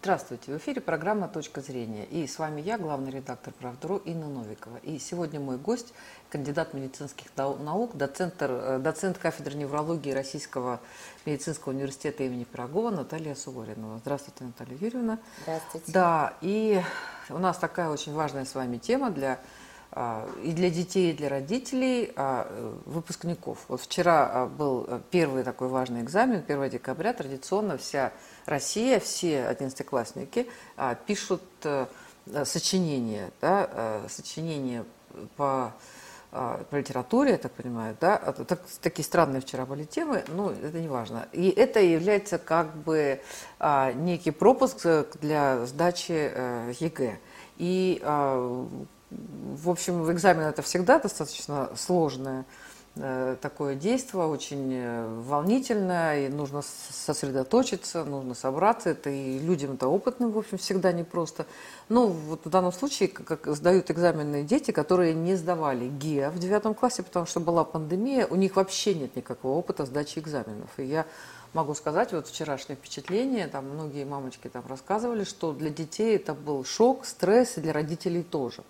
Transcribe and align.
Здравствуйте, 0.00 0.52
в 0.52 0.58
эфире 0.58 0.80
программа 0.80 1.26
«Точка 1.26 1.60
зрения». 1.60 2.04
И 2.04 2.28
с 2.28 2.38
вами 2.38 2.60
я, 2.60 2.78
главный 2.78 3.10
редактор 3.10 3.52
«Правдру» 3.52 3.96
Инна 3.96 4.28
Новикова. 4.28 4.76
И 4.84 4.96
сегодня 5.00 5.40
мой 5.40 5.56
гость, 5.56 5.92
кандидат 6.30 6.72
медицинских 6.72 7.26
наук, 7.36 7.96
доцент, 7.96 8.34
э, 8.38 8.78
доцент 8.80 9.18
кафедры 9.18 9.56
неврологии 9.56 10.12
Российского 10.12 10.78
медицинского 11.26 11.72
университета 11.72 12.22
имени 12.22 12.44
Пирогова 12.44 12.90
Наталья 12.90 13.34
Суворинова. 13.34 13.98
Здравствуйте, 13.98 14.44
Наталья 14.44 14.78
Юрьевна. 14.80 15.18
Здравствуйте. 15.42 15.92
Да, 15.92 16.34
и 16.42 16.80
у 17.28 17.38
нас 17.38 17.58
такая 17.58 17.90
очень 17.90 18.14
важная 18.14 18.44
с 18.44 18.54
вами 18.54 18.78
тема 18.78 19.10
для 19.10 19.40
и 20.44 20.52
для 20.52 20.70
детей, 20.70 21.10
и 21.10 21.16
для 21.16 21.28
родителей, 21.28 22.12
а, 22.14 22.46
выпускников. 22.86 23.58
Вот 23.66 23.80
вчера 23.80 24.30
а, 24.30 24.46
был 24.46 24.88
первый 25.10 25.42
такой 25.42 25.68
важный 25.68 26.02
экзамен, 26.02 26.44
1 26.46 26.70
декабря, 26.70 27.12
традиционно 27.12 27.78
вся 27.78 28.12
Россия, 28.46 29.00
все 29.00 29.46
одиннадцатиклассники 29.46 30.48
а, 30.76 30.94
пишут 30.94 31.42
а, 31.64 31.88
сочинения, 32.44 33.30
да, 33.40 33.68
а, 33.72 34.06
сочинения 34.08 34.84
по, 35.36 35.74
а, 36.30 36.62
по 36.70 36.76
литературе, 36.76 37.32
я 37.32 37.38
так 37.38 37.52
понимаю, 37.52 37.96
да, 38.00 38.18
так, 38.18 38.60
такие 38.80 39.04
странные 39.04 39.40
вчера 39.40 39.66
были 39.66 39.82
темы, 39.82 40.22
ну, 40.28 40.50
это 40.50 40.78
не 40.78 40.88
важно. 40.88 41.26
И 41.32 41.48
это 41.48 41.80
является 41.80 42.38
как 42.38 42.76
бы 42.76 43.20
а, 43.58 43.92
некий 43.92 44.30
пропуск 44.30 44.86
для 45.20 45.66
сдачи 45.66 46.30
а, 46.32 46.70
ЕГЭ. 46.78 47.18
И, 47.56 48.00
а, 48.04 48.64
в 49.10 49.70
общем, 49.70 50.10
экзамен 50.10 50.42
это 50.42 50.62
всегда 50.62 50.98
достаточно 50.98 51.70
сложная 51.76 52.44
Э, 53.00 53.36
такое 53.40 53.76
действие, 53.76 54.24
очень 54.24 54.72
э, 54.72 55.06
волнительное, 55.22 56.26
и 56.26 56.28
нужно 56.28 56.62
сосредоточиться, 56.62 58.04
нужно 58.04 58.34
собраться. 58.34 58.90
Это 58.90 59.08
и 59.08 59.38
людям-то 59.38 59.86
опытным, 59.86 60.32
в 60.32 60.38
общем, 60.38 60.58
всегда 60.58 60.90
непросто. 60.90 61.46
Ну, 61.88 62.08
вот 62.08 62.44
в 62.44 62.50
данном 62.50 62.72
случае, 62.72 63.08
как 63.08 63.46
сдают 63.54 63.90
экзаменные 63.92 64.42
дети, 64.42 64.72
которые 64.72 65.14
не 65.14 65.36
сдавали 65.36 65.88
ГИА 65.88 66.30
в 66.30 66.38
девятом 66.40 66.74
классе, 66.74 67.04
потому 67.04 67.26
что 67.26 67.38
была 67.38 67.62
пандемия, 67.62 68.26
у 68.26 68.34
них 68.34 68.56
вообще 68.56 68.94
нет 68.94 69.14
никакого 69.14 69.56
опыта 69.56 69.86
сдачи 69.86 70.18
экзаменов. 70.18 70.70
И 70.78 70.84
я 70.84 71.06
могу 71.52 71.74
сказать, 71.74 72.12
вот 72.12 72.26
вчерашнее 72.26 72.76
впечатление, 72.76 73.46
там 73.46 73.66
многие 73.68 74.04
мамочки 74.04 74.48
там 74.48 74.64
рассказывали, 74.66 75.22
что 75.22 75.52
для 75.52 75.70
детей 75.70 76.16
это 76.16 76.34
был 76.34 76.64
шок, 76.64 77.04
стресс, 77.04 77.58
и 77.58 77.60
для 77.60 77.72
родителей 77.72 78.24
тоже. 78.24 78.64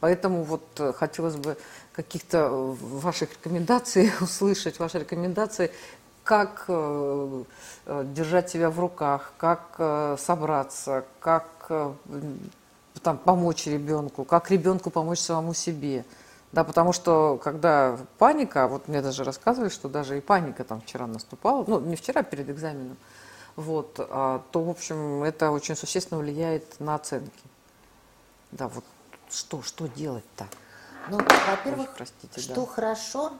Поэтому 0.00 0.42
вот 0.44 0.62
э, 0.78 0.92
хотелось 0.92 1.36
бы 1.36 1.56
каких-то 1.92 2.38
э, 2.38 2.74
ваших 2.80 3.32
рекомендаций 3.32 4.10
услышать, 4.20 4.78
ваши 4.78 4.98
рекомендации, 4.98 5.70
как 6.24 6.64
э, 6.68 7.44
держать 7.86 8.50
себя 8.50 8.70
в 8.70 8.78
руках, 8.80 9.32
как 9.36 10.18
собраться, 10.18 11.04
как 11.18 11.70
там, 13.02 13.18
помочь 13.18 13.66
ребенку, 13.66 14.24
как 14.24 14.50
ребенку 14.50 14.90
помочь 14.90 15.18
самому 15.18 15.54
себе. 15.54 16.04
Да, 16.52 16.64
потому 16.64 16.92
что 16.92 17.40
когда 17.42 17.96
паника, 18.18 18.66
вот 18.66 18.88
мне 18.88 19.02
даже 19.02 19.24
рассказывали, 19.24 19.70
что 19.70 19.88
даже 19.88 20.18
и 20.18 20.20
паника 20.20 20.64
там 20.64 20.80
вчера 20.80 21.06
наступала, 21.06 21.64
ну, 21.66 21.80
не 21.80 21.96
вчера, 21.96 22.22
перед 22.22 22.50
экзаменом, 22.50 22.96
вот, 23.54 23.96
а, 23.98 24.42
то, 24.50 24.62
в 24.62 24.68
общем, 24.68 25.22
это 25.22 25.52
очень 25.52 25.76
существенно 25.76 26.20
влияет 26.20 26.80
на 26.80 26.96
оценки. 26.96 27.30
Да, 28.50 28.66
вот 28.66 28.84
что, 29.32 29.62
что 29.62 29.86
делать-то? 29.86 30.48
Ну, 31.08 31.18
во-первых, 31.18 31.94
простите, 31.96 32.40
что 32.40 32.54
да. 32.54 32.66
хорошо, 32.66 33.32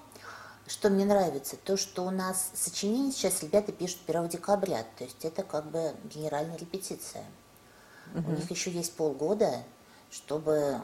что 0.66 0.88
мне 0.88 1.04
нравится, 1.04 1.56
то, 1.56 1.76
что 1.76 2.04
у 2.04 2.10
нас 2.10 2.50
сочинение 2.54 3.12
сейчас 3.12 3.42
ребята 3.42 3.72
пишут 3.72 3.98
1 4.06 4.28
декабря, 4.28 4.84
то 4.96 5.04
есть 5.04 5.24
это 5.24 5.42
как 5.42 5.66
бы 5.70 5.94
генеральная 6.04 6.56
репетиция. 6.56 7.24
Угу. 8.14 8.30
У 8.30 8.34
них 8.34 8.50
еще 8.50 8.70
есть 8.70 8.94
полгода, 8.96 9.62
чтобы 10.10 10.80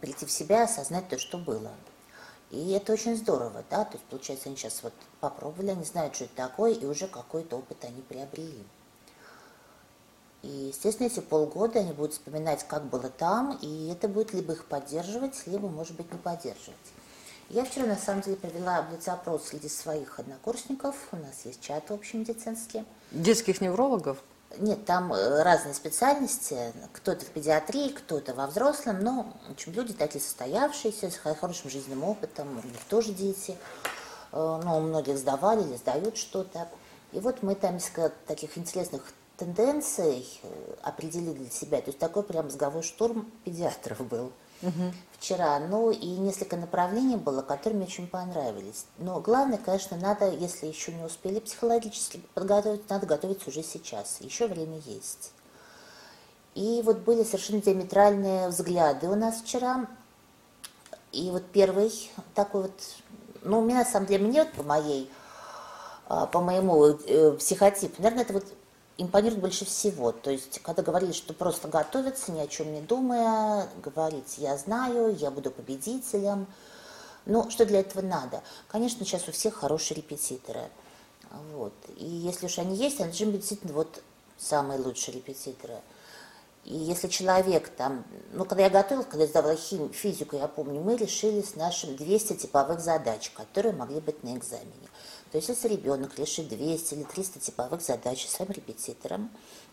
прийти 0.00 0.26
в 0.26 0.30
себя, 0.30 0.64
осознать 0.64 1.08
то, 1.08 1.18
что 1.18 1.38
было. 1.38 1.72
И 2.50 2.70
это 2.72 2.94
очень 2.94 3.16
здорово, 3.16 3.62
да, 3.68 3.84
то 3.84 3.94
есть, 3.94 4.04
получается, 4.06 4.48
они 4.48 4.56
сейчас 4.56 4.82
вот 4.82 4.94
попробовали, 5.20 5.70
они 5.70 5.84
знают, 5.84 6.14
что 6.14 6.24
это 6.24 6.34
такое, 6.34 6.72
и 6.72 6.86
уже 6.86 7.06
какой-то 7.06 7.56
опыт 7.56 7.84
они 7.84 8.00
приобрели. 8.00 8.64
И, 10.42 10.48
естественно, 10.48 11.06
эти 11.08 11.20
полгода 11.20 11.80
они 11.80 11.92
будут 11.92 12.12
вспоминать, 12.12 12.66
как 12.66 12.84
было 12.84 13.08
там, 13.08 13.58
и 13.60 13.88
это 13.88 14.06
будет 14.08 14.32
либо 14.32 14.52
их 14.52 14.66
поддерживать, 14.66 15.42
либо, 15.46 15.68
может 15.68 15.96
быть, 15.96 16.12
не 16.12 16.18
поддерживать. 16.18 16.76
Я 17.50 17.64
вчера, 17.64 17.86
на 17.86 17.96
самом 17.96 18.20
деле, 18.20 18.36
провела 18.36 18.82
блиц-опрос 18.82 19.48
среди 19.48 19.68
своих 19.68 20.20
однокурсников. 20.20 20.94
У 21.12 21.16
нас 21.16 21.44
есть 21.44 21.62
чат 21.62 21.90
общемедицинский. 21.90 22.84
Детских 23.10 23.62
неврологов? 23.62 24.18
Нет, 24.58 24.84
там 24.84 25.12
э, 25.14 25.42
разные 25.42 25.74
специальности. 25.74 26.72
Кто-то 26.92 27.24
в 27.24 27.28
педиатрии, 27.28 27.88
кто-то 27.88 28.34
во 28.34 28.46
взрослом. 28.46 29.00
Но, 29.00 29.34
в 29.48 29.52
общем, 29.52 29.72
люди 29.72 29.94
такие 29.94 30.22
состоявшиеся, 30.22 31.10
с 31.10 31.16
хорошим 31.16 31.70
жизненным 31.70 32.04
опытом. 32.04 32.48
У 32.62 32.66
них 32.66 32.84
тоже 32.88 33.12
дети. 33.12 33.56
Э, 34.32 34.60
ну, 34.62 34.80
многих 34.80 35.16
сдавали 35.16 35.62
или 35.62 35.76
сдают 35.76 36.18
что-то. 36.18 36.68
И 37.12 37.20
вот 37.20 37.42
мы 37.42 37.54
там 37.54 37.78
из 37.78 37.90
таких 38.26 38.58
интересных 38.58 39.02
тенденций 39.38 40.26
э, 40.42 40.74
определили 40.82 41.32
для 41.32 41.50
себя. 41.50 41.78
То 41.80 41.86
есть 41.86 41.98
такой 41.98 42.24
прям 42.24 42.46
мозговой 42.46 42.82
штурм 42.82 43.30
педиатров 43.44 44.06
был 44.06 44.32
угу. 44.62 44.92
вчера. 45.16 45.58
Ну 45.60 45.90
и 45.90 46.06
несколько 46.06 46.56
направлений 46.56 47.16
было, 47.16 47.42
которые 47.42 47.76
мне 47.76 47.86
очень 47.86 48.08
понравились. 48.08 48.86
Но 48.98 49.20
главное, 49.20 49.58
конечно, 49.58 49.96
надо, 49.96 50.28
если 50.28 50.66
еще 50.66 50.92
не 50.92 51.04
успели 51.04 51.38
психологически 51.38 52.20
подготовить, 52.34 52.90
надо 52.90 53.06
готовиться 53.06 53.48
уже 53.48 53.62
сейчас. 53.62 54.20
Еще 54.20 54.48
время 54.48 54.78
есть. 54.84 55.32
И 56.54 56.82
вот 56.84 56.98
были 56.98 57.22
совершенно 57.22 57.62
диаметральные 57.62 58.48
взгляды 58.48 59.08
у 59.08 59.14
нас 59.14 59.40
вчера. 59.40 59.86
И 61.12 61.30
вот 61.30 61.44
первый 61.52 61.92
такой 62.34 62.62
вот, 62.62 62.80
ну, 63.42 63.60
у 63.60 63.64
меня, 63.64 63.76
на 63.76 63.84
самом 63.84 64.06
деле, 64.06 64.26
мне 64.26 64.42
вот 64.42 64.52
по 64.52 64.64
моей, 64.64 65.10
а, 66.08 66.26
по 66.26 66.40
моему 66.40 66.86
э, 66.86 67.32
психотипу, 67.38 68.02
наверное, 68.02 68.24
это 68.24 68.32
вот 68.34 68.44
импонирует 68.98 69.40
больше 69.40 69.64
всего. 69.64 70.12
То 70.12 70.30
есть, 70.30 70.60
когда 70.62 70.82
говорили, 70.82 71.12
что 71.12 71.32
просто 71.32 71.68
готовиться, 71.68 72.32
ни 72.32 72.40
о 72.40 72.48
чем 72.48 72.72
не 72.72 72.80
думая, 72.80 73.68
говорить, 73.82 74.36
я 74.36 74.56
знаю, 74.58 75.16
я 75.16 75.30
буду 75.30 75.50
победителем. 75.50 76.46
Но 77.24 77.48
что 77.50 77.64
для 77.64 77.80
этого 77.80 78.02
надо? 78.02 78.42
Конечно, 78.68 79.04
сейчас 79.04 79.28
у 79.28 79.32
всех 79.32 79.54
хорошие 79.54 79.96
репетиторы. 79.96 80.68
Вот. 81.52 81.74
И 81.96 82.04
если 82.04 82.46
уж 82.46 82.58
они 82.58 82.76
есть, 82.76 83.00
они 83.00 83.10
должны 83.10 83.26
быть 83.26 83.40
действительно 83.40 83.74
вот 83.74 84.02
самые 84.36 84.80
лучшие 84.80 85.14
репетиторы. 85.16 85.80
И 86.64 86.74
если 86.74 87.08
человек 87.08 87.68
там, 87.68 88.04
ну, 88.32 88.44
когда 88.44 88.64
я 88.64 88.70
готовилась, 88.70 89.06
когда 89.06 89.24
я 89.24 89.30
сдавала 89.30 89.56
хим, 89.56 89.90
физику, 89.90 90.36
я 90.36 90.48
помню, 90.48 90.80
мы 90.80 90.96
решили 90.96 91.40
с 91.40 91.54
нашим 91.54 91.96
200 91.96 92.34
типовых 92.34 92.80
задач, 92.80 93.30
которые 93.30 93.74
могли 93.74 94.00
быть 94.00 94.22
на 94.24 94.36
экзамене. 94.36 94.88
То 95.30 95.38
есть 95.38 95.48
если 95.48 95.68
ребенок 95.68 96.18
решит 96.18 96.48
200 96.48 96.94
или 96.94 97.02
300 97.02 97.40
типовых 97.40 97.82
задач 97.82 98.26
своим 98.26 98.50
репетитором, 98.52 99.30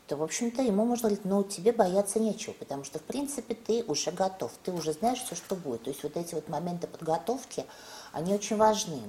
то, 0.08 0.18
в 0.18 0.24
общем-то, 0.24 0.62
ему 0.62 0.86
можно 0.86 1.10
говорить, 1.10 1.26
ну, 1.26 1.44
тебе 1.44 1.72
бояться 1.72 2.20
нечего, 2.20 2.54
потому 2.54 2.84
что, 2.84 3.00
в 3.00 3.04
принципе, 3.04 3.56
ты 3.56 3.84
уже 3.84 4.12
готов, 4.12 4.52
ты 4.64 4.72
уже 4.72 4.94
знаешь 4.94 5.24
все, 5.24 5.36
что 5.36 5.56
будет. 5.56 5.84
То 5.84 5.90
есть 5.90 6.04
вот 6.04 6.16
эти 6.16 6.36
вот 6.36 6.48
моменты 6.48 6.88
подготовки, 6.88 7.66
они 8.12 8.34
очень 8.34 8.58
важны. 8.58 9.02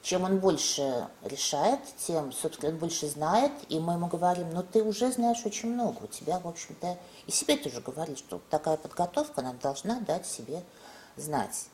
Чем 0.00 0.22
он 0.24 0.38
больше 0.38 1.08
решает, 1.24 1.80
тем, 2.06 2.32
собственно, 2.32 2.72
он 2.72 2.78
больше 2.78 3.08
знает, 3.08 3.50
и 3.68 3.80
мы 3.80 3.94
ему 3.94 4.06
говорим, 4.06 4.50
ну, 4.52 4.62
ты 4.62 4.82
уже 4.82 5.10
знаешь 5.10 5.44
очень 5.44 5.72
много, 5.72 6.04
у 6.04 6.06
тебя, 6.06 6.38
в 6.38 6.46
общем-то, 6.46 6.96
и 7.26 7.32
себе 7.32 7.56
тоже 7.56 7.80
говорит, 7.80 8.18
что 8.18 8.40
такая 8.48 8.76
подготовка 8.76 9.42
нам 9.42 9.58
должна 9.58 9.98
дать 10.00 10.26
себе 10.26 10.62
знать. 11.16 11.66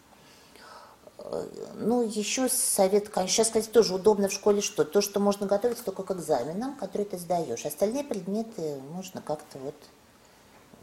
Ну, 1.75 2.03
еще 2.03 2.49
совет, 2.49 3.09
конечно, 3.09 3.35
сейчас, 3.35 3.49
сказать, 3.49 3.73
тоже 3.73 3.95
удобно 3.95 4.29
в 4.29 4.33
школе 4.33 4.61
что? 4.61 4.85
То, 4.85 5.01
что 5.01 5.21
можно 5.21 5.47
готовиться 5.47 5.85
только 5.85 6.03
к 6.03 6.11
экзаменам, 6.11 6.77
которые 6.77 7.07
ты 7.07 7.19
сдаешь. 7.19 7.65
Остальные 7.65 8.05
предметы 8.05 8.81
можно 8.93 9.23
как-то 9.23 9.59
вот 9.59 9.75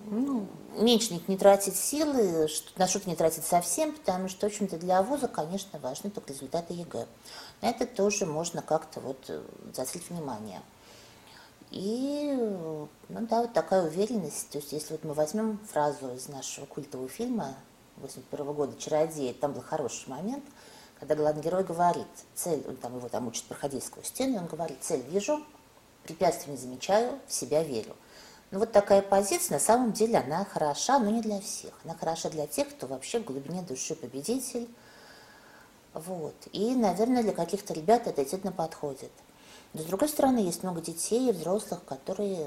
ну, 0.06 0.48
меньше 0.78 1.14
не, 1.14 1.24
не 1.28 1.38
тратить 1.38 1.76
силы, 1.76 2.48
на 2.78 2.88
что-то 2.88 3.10
не 3.10 3.16
тратить 3.16 3.46
совсем, 3.46 3.94
потому 3.94 4.30
что, 4.30 4.48
в 4.48 4.52
общем-то, 4.52 4.78
для 4.78 5.02
вуза, 5.04 5.28
конечно, 5.28 5.80
важны 5.80 6.10
только 6.10 6.34
результаты 6.34 6.74
ЕГЭ. 6.74 7.06
На 7.62 7.70
это 7.70 7.86
тоже 7.86 8.26
можно 8.26 8.62
как-то 8.62 9.00
вот 9.00 9.18
э, 9.28 9.42
заострить 9.74 10.10
внимание. 10.10 10.62
И, 11.70 12.36
ну 12.36 13.28
да, 13.28 13.42
вот 13.42 13.54
такая 13.54 13.86
уверенность. 13.86 14.50
То 14.50 14.58
есть, 14.58 14.74
если 14.74 14.94
вот 14.94 15.04
мы 15.04 15.14
возьмем 15.14 15.60
фразу 15.72 16.14
из 16.14 16.28
нашего 16.28 16.66
культового 16.66 17.08
фильма 17.08 17.56
81 18.02 18.54
года 18.54 18.78
«Чародеи», 18.78 19.34
там 19.34 19.54
был 19.54 19.62
хороший 19.62 20.10
момент, 20.10 20.44
когда 21.00 21.16
главный 21.16 21.42
герой 21.42 21.64
говорит, 21.64 22.08
цель, 22.36 22.64
он 22.68 22.76
там 22.76 22.98
его 22.98 23.10
там 23.10 23.28
учит 23.28 23.46
проходить 23.46 23.84
сквозь 23.84 24.08
стену, 24.08 24.38
он 24.38 24.48
говорит, 24.48 24.78
цель 24.82 25.02
вижу, 25.02 25.44
препятствий 26.04 26.52
не 26.52 26.58
замечаю, 26.58 27.20
в 27.28 27.34
себя 27.34 27.64
верю. 27.64 27.96
Ну 28.52 28.60
вот 28.60 28.72
такая 28.74 29.02
позиция, 29.02 29.56
на 29.56 29.60
самом 29.60 29.94
деле, 29.94 30.18
она 30.18 30.44
хороша, 30.44 31.00
но 31.00 31.10
не 31.10 31.22
для 31.22 31.40
всех. 31.40 31.74
Она 31.86 31.96
хороша 31.96 32.30
для 32.30 32.48
тех, 32.48 32.70
кто 32.70 32.86
вообще 32.86 33.20
в 33.20 33.24
глубине 33.24 33.62
души 33.62 33.96
победитель. 33.96 34.68
Вот. 35.94 36.36
И, 36.52 36.76
наверное, 36.76 37.24
для 37.24 37.32
каких-то 37.32 37.74
ребят 37.74 38.08
это 38.08 38.18
действительно 38.18 38.52
подходит. 38.52 39.12
Но, 39.74 39.82
с 39.82 39.86
другой 39.86 40.10
стороны, 40.10 40.40
есть 40.40 40.64
много 40.64 40.82
детей 40.82 41.30
и 41.30 41.32
взрослых, 41.32 41.86
которые 41.86 42.46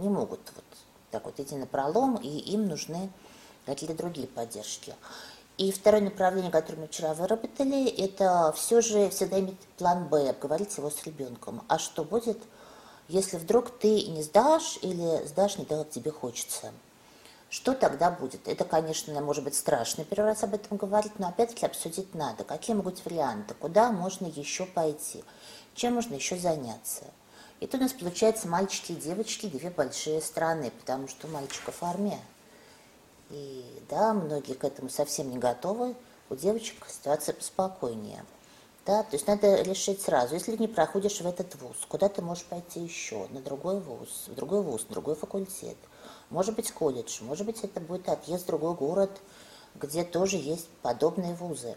не 0.00 0.10
могут 0.10 0.40
вот 0.54 0.64
так 1.10 1.24
вот 1.24 1.40
идти 1.40 1.56
на 1.56 1.66
пролом, 1.66 2.16
и 2.16 2.28
им 2.28 2.68
нужны 2.68 3.10
какие-то 3.66 3.96
другие 3.96 4.26
поддержки. 4.26 4.94
И 5.58 5.70
второе 5.70 6.00
направление, 6.00 6.50
которое 6.50 6.80
мы 6.80 6.86
вчера 6.88 7.14
выработали, 7.14 7.88
это 7.88 8.52
все 8.56 8.80
же 8.80 9.10
всегда 9.10 9.38
иметь 9.40 9.58
план 9.76 10.08
Б, 10.08 10.30
обговорить 10.30 10.76
его 10.78 10.90
с 10.90 11.04
ребенком. 11.04 11.62
А 11.68 11.78
что 11.78 12.04
будет, 12.04 12.38
если 13.08 13.36
вдруг 13.36 13.70
ты 13.78 14.06
не 14.06 14.22
сдашь 14.22 14.78
или 14.82 15.24
сдашь 15.26 15.58
не 15.58 15.64
так, 15.64 15.78
как 15.80 15.90
тебе 15.90 16.10
хочется? 16.10 16.72
Что 17.50 17.74
тогда 17.74 18.10
будет? 18.10 18.48
Это, 18.48 18.64
конечно, 18.64 19.20
может 19.20 19.44
быть 19.44 19.54
страшно 19.54 20.04
первый 20.04 20.28
раз 20.28 20.42
об 20.42 20.54
этом 20.54 20.78
говорить, 20.78 21.18
но 21.18 21.28
опять-таки 21.28 21.66
обсудить 21.66 22.14
надо. 22.14 22.44
Какие 22.44 22.74
могут 22.74 22.94
быть 22.94 23.04
варианты? 23.04 23.52
Куда 23.52 23.92
можно 23.92 24.26
еще 24.26 24.64
пойти? 24.64 25.22
Чем 25.74 25.94
можно 25.94 26.14
еще 26.14 26.38
заняться? 26.38 27.04
И 27.60 27.66
тут 27.66 27.80
у 27.80 27.84
нас 27.84 27.92
получается 27.92 28.48
мальчики 28.48 28.92
и 28.92 28.96
девочки 28.96 29.46
две 29.46 29.68
большие 29.68 30.22
страны, 30.22 30.72
потому 30.80 31.08
что 31.08 31.26
у 31.26 31.30
мальчиков 31.30 31.74
армия. 31.82 32.20
И 33.32 33.82
да, 33.90 34.14
многие 34.14 34.54
к 34.54 34.62
этому 34.62 34.88
совсем 34.88 35.30
не 35.30 35.38
готовы. 35.38 35.96
У 36.30 36.36
девочек 36.36 36.86
ситуация 36.88 37.34
поспокойнее. 37.34 38.24
Да, 38.86 39.02
то 39.02 39.14
есть 39.16 39.26
надо 39.26 39.62
решить 39.62 40.00
сразу. 40.00 40.34
Если 40.34 40.56
не 40.56 40.68
проходишь 40.68 41.20
в 41.20 41.26
этот 41.26 41.54
вуз, 41.60 41.76
куда 41.88 42.08
ты 42.08 42.22
можешь 42.22 42.44
пойти 42.44 42.80
еще? 42.80 43.26
На 43.30 43.40
другой 43.40 43.80
вуз, 43.80 44.28
в 44.28 44.34
другой 44.34 44.62
вуз, 44.62 44.86
на 44.88 44.94
другой 44.94 45.16
факультет– 45.16 45.76
может 46.32 46.56
быть 46.56 46.72
колледж, 46.72 47.22
может 47.22 47.46
быть 47.46 47.62
это 47.62 47.78
будет 47.78 48.08
отъезд 48.08 48.44
в 48.44 48.46
другой 48.46 48.74
город, 48.74 49.10
где 49.74 50.02
тоже 50.02 50.38
есть 50.38 50.66
подобные 50.80 51.34
вузы. 51.34 51.76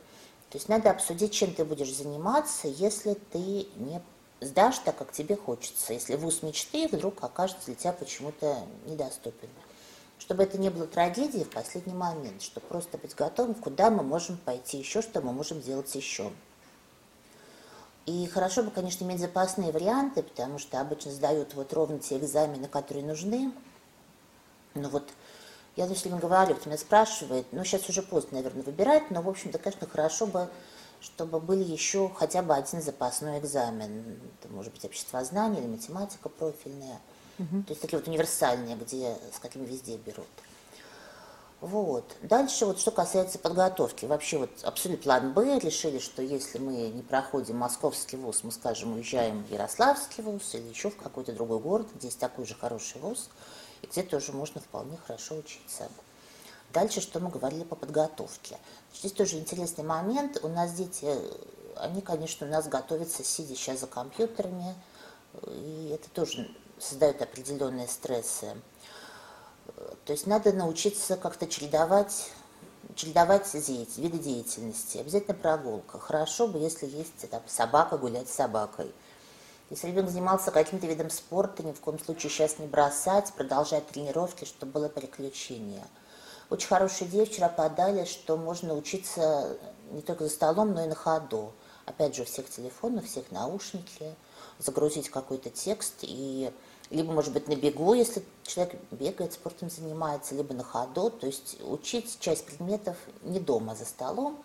То 0.49 0.57
есть 0.57 0.69
надо 0.69 0.91
обсудить, 0.91 1.33
чем 1.33 1.53
ты 1.53 1.65
будешь 1.65 1.93
заниматься, 1.93 2.69
если 2.69 3.15
ты 3.31 3.67
не 3.75 4.01
сдашь 4.39 4.79
так, 4.79 4.97
как 4.97 5.11
тебе 5.11 5.35
хочется, 5.35 5.91
если 5.91 6.15
вуз 6.15 6.41
мечты 6.41 6.87
вдруг 6.87 7.21
окажется 7.21 7.65
для 7.65 7.75
тебя 7.75 7.91
почему-то 7.91 8.65
недоступен. 8.85 9.49
Чтобы 10.25 10.41
это 10.41 10.57
не 10.57 10.71
было 10.71 10.87
трагедией 10.87 11.43
в 11.43 11.51
последний 11.51 11.93
момент, 11.93 12.41
чтобы 12.41 12.65
просто 12.65 12.97
быть 12.97 13.13
готовым, 13.13 13.53
куда 13.53 13.91
мы 13.91 14.01
можем 14.01 14.37
пойти 14.37 14.79
еще, 14.79 15.03
что 15.03 15.21
мы 15.21 15.31
можем 15.31 15.61
делать 15.61 15.93
еще. 15.93 16.31
И 18.07 18.25
хорошо 18.25 18.63
бы, 18.63 18.71
конечно, 18.71 19.03
иметь 19.03 19.19
запасные 19.19 19.71
варианты, 19.71 20.23
потому 20.23 20.57
что 20.57 20.81
обычно 20.81 21.11
сдают 21.11 21.53
вот 21.53 21.71
ровно 21.73 21.99
те 21.99 22.17
экзамены, 22.17 22.67
которые 22.67 23.05
нужны, 23.05 23.51
ну 24.73 24.89
вот, 24.89 25.07
я 25.75 25.85
все 25.93 26.09
время 26.09 26.21
говорю, 26.21 26.55
кто 26.55 26.69
меня 26.71 26.79
спрашивает, 26.79 27.45
ну 27.51 27.63
сейчас 27.63 27.87
уже 27.87 28.01
поздно, 28.01 28.37
наверное, 28.37 28.63
выбирать, 28.63 29.11
но, 29.11 29.21
в 29.21 29.29
общем-то, 29.29 29.59
конечно, 29.59 29.85
хорошо 29.85 30.25
бы, 30.25 30.49
чтобы 31.01 31.39
были 31.39 31.63
еще 31.63 32.09
хотя 32.09 32.41
бы 32.41 32.55
один 32.55 32.81
запасной 32.81 33.37
экзамен. 33.37 34.19
Это 34.39 34.51
может 34.51 34.73
быть 34.73 34.85
обществознание 34.85 35.61
или 35.61 35.69
математика 35.69 36.29
профильная. 36.29 36.99
Угу. 37.39 37.63
То 37.63 37.69
есть 37.69 37.81
такие 37.81 37.99
вот 37.99 38.07
универсальные, 38.07 38.75
где, 38.75 39.17
с 39.33 39.39
какими 39.39 39.65
везде 39.65 39.97
берут. 39.97 40.27
Вот. 41.61 42.05
Дальше, 42.21 42.65
вот 42.65 42.79
что 42.79 42.91
касается 42.91 43.39
подготовки. 43.39 44.05
Вообще 44.05 44.37
вот 44.37 44.51
абсолютно 44.63 45.03
план 45.03 45.33
Б 45.33 45.59
решили, 45.59 45.99
что 45.99 46.21
если 46.21 46.59
мы 46.59 46.89
не 46.89 47.01
проходим 47.01 47.57
московский 47.57 48.17
вуз, 48.17 48.43
мы, 48.43 48.51
скажем, 48.51 48.93
уезжаем 48.93 49.43
в 49.43 49.51
Ярославский 49.51 50.23
вуз 50.23 50.53
или 50.53 50.67
еще 50.67 50.89
в 50.89 50.97
какой-то 50.97 51.33
другой 51.33 51.59
город, 51.59 51.87
где 51.95 52.07
есть 52.07 52.19
такой 52.19 52.45
же 52.45 52.55
хороший 52.55 53.01
вуз– 53.01 53.29
и 53.81 53.87
где 53.87 54.03
тоже 54.03 54.31
можно 54.31 54.61
вполне 54.61 54.97
хорошо 54.97 55.35
учиться. 55.35 55.89
Дальше, 56.73 57.01
что 57.01 57.19
мы 57.19 57.29
говорили 57.29 57.63
по 57.63 57.75
подготовке. 57.75 58.57
Здесь 58.93 59.13
тоже 59.13 59.37
интересный 59.37 59.83
момент. 59.83 60.39
У 60.43 60.47
нас 60.47 60.73
дети, 60.73 61.07
они, 61.77 62.01
конечно, 62.01 62.47
у 62.47 62.49
нас 62.49 62.67
готовятся, 62.67 63.23
сидя 63.23 63.55
сейчас 63.55 63.79
за 63.79 63.87
компьютерами, 63.87 64.75
и 65.47 65.91
это 65.93 66.09
тоже 66.09 66.49
создает 66.79 67.21
определенные 67.21 67.87
стрессы. 67.87 68.55
То 70.05 70.13
есть 70.13 70.27
надо 70.27 70.53
научиться 70.53 71.17
как-то 71.17 71.47
чередовать 71.47 72.31
чередовать 72.95 73.51
виды 73.53 74.19
деятельности. 74.19 74.99
Обязательно 74.99 75.33
прогулка. 75.33 75.99
Хорошо 75.99 76.47
бы, 76.47 76.59
если 76.59 76.85
есть 76.85 77.29
там, 77.29 77.41
собака, 77.47 77.97
гулять 77.97 78.29
с 78.29 78.33
собакой– 78.33 78.93
если 79.71 79.87
ребенок 79.87 80.11
занимался 80.11 80.51
каким-то 80.51 80.85
видом 80.85 81.09
спорта, 81.09 81.63
ни 81.63 81.71
в 81.71 81.79
коем 81.79 81.97
случае 81.97 82.29
сейчас 82.29 82.59
не 82.59 82.67
бросать, 82.67 83.33
продолжать 83.33 83.87
тренировки, 83.87 84.45
чтобы 84.45 84.73
было 84.73 84.89
приключение. 84.89 85.83
Очень 86.51 86.67
хорошие 86.67 87.09
идеи 87.09 87.25
вчера 87.25 87.49
подали, 87.49 88.05
что 88.05 88.37
можно 88.37 88.75
учиться 88.75 89.57
не 89.89 90.01
только 90.01 90.25
за 90.25 90.29
столом, 90.29 90.73
но 90.73 90.83
и 90.83 90.87
на 90.87 90.93
ходу. 90.93 91.51
Опять 91.87 92.15
же, 92.15 92.21
у 92.21 92.25
всех 92.25 92.47
телефонов, 92.47 93.05
у 93.05 93.07
всех 93.07 93.31
наушники, 93.31 94.15
загрузить 94.59 95.09
какой-то 95.09 95.49
текст 95.49 95.95
и 96.01 96.51
либо, 96.91 97.11
может 97.11 97.33
быть, 97.33 97.47
на 97.47 97.55
бегу, 97.55 97.93
если 97.93 98.23
человек 98.43 98.75
бегает, 98.91 99.33
спортом 99.33 99.69
занимается, 99.69 100.35
либо 100.35 100.53
на 100.53 100.63
ходу, 100.63 101.09
то 101.09 101.25
есть 101.25 101.57
учить 101.61 102.19
часть 102.19 102.45
предметов 102.45 102.95
не 103.23 103.39
дома, 103.39 103.75
за 103.75 103.85
столом, 103.85 104.43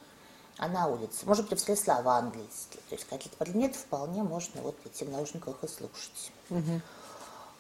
а 0.57 0.69
на 0.69 0.87
улице. 0.87 1.27
Может 1.27 1.49
быть, 1.49 1.61
все 1.61 1.77
слова 1.77 2.17
английские. 2.19 2.83
То 2.89 2.95
есть 2.95 3.07
какие-то 3.09 3.37
предметы 3.37 3.79
вполне 3.79 4.23
можно 4.23 4.63
вот 4.63 4.77
идти 4.85 5.05
в 5.05 5.11
наушниках 5.11 5.63
и 5.63 5.69
слушать. 5.69 6.33
Угу. 6.51 6.81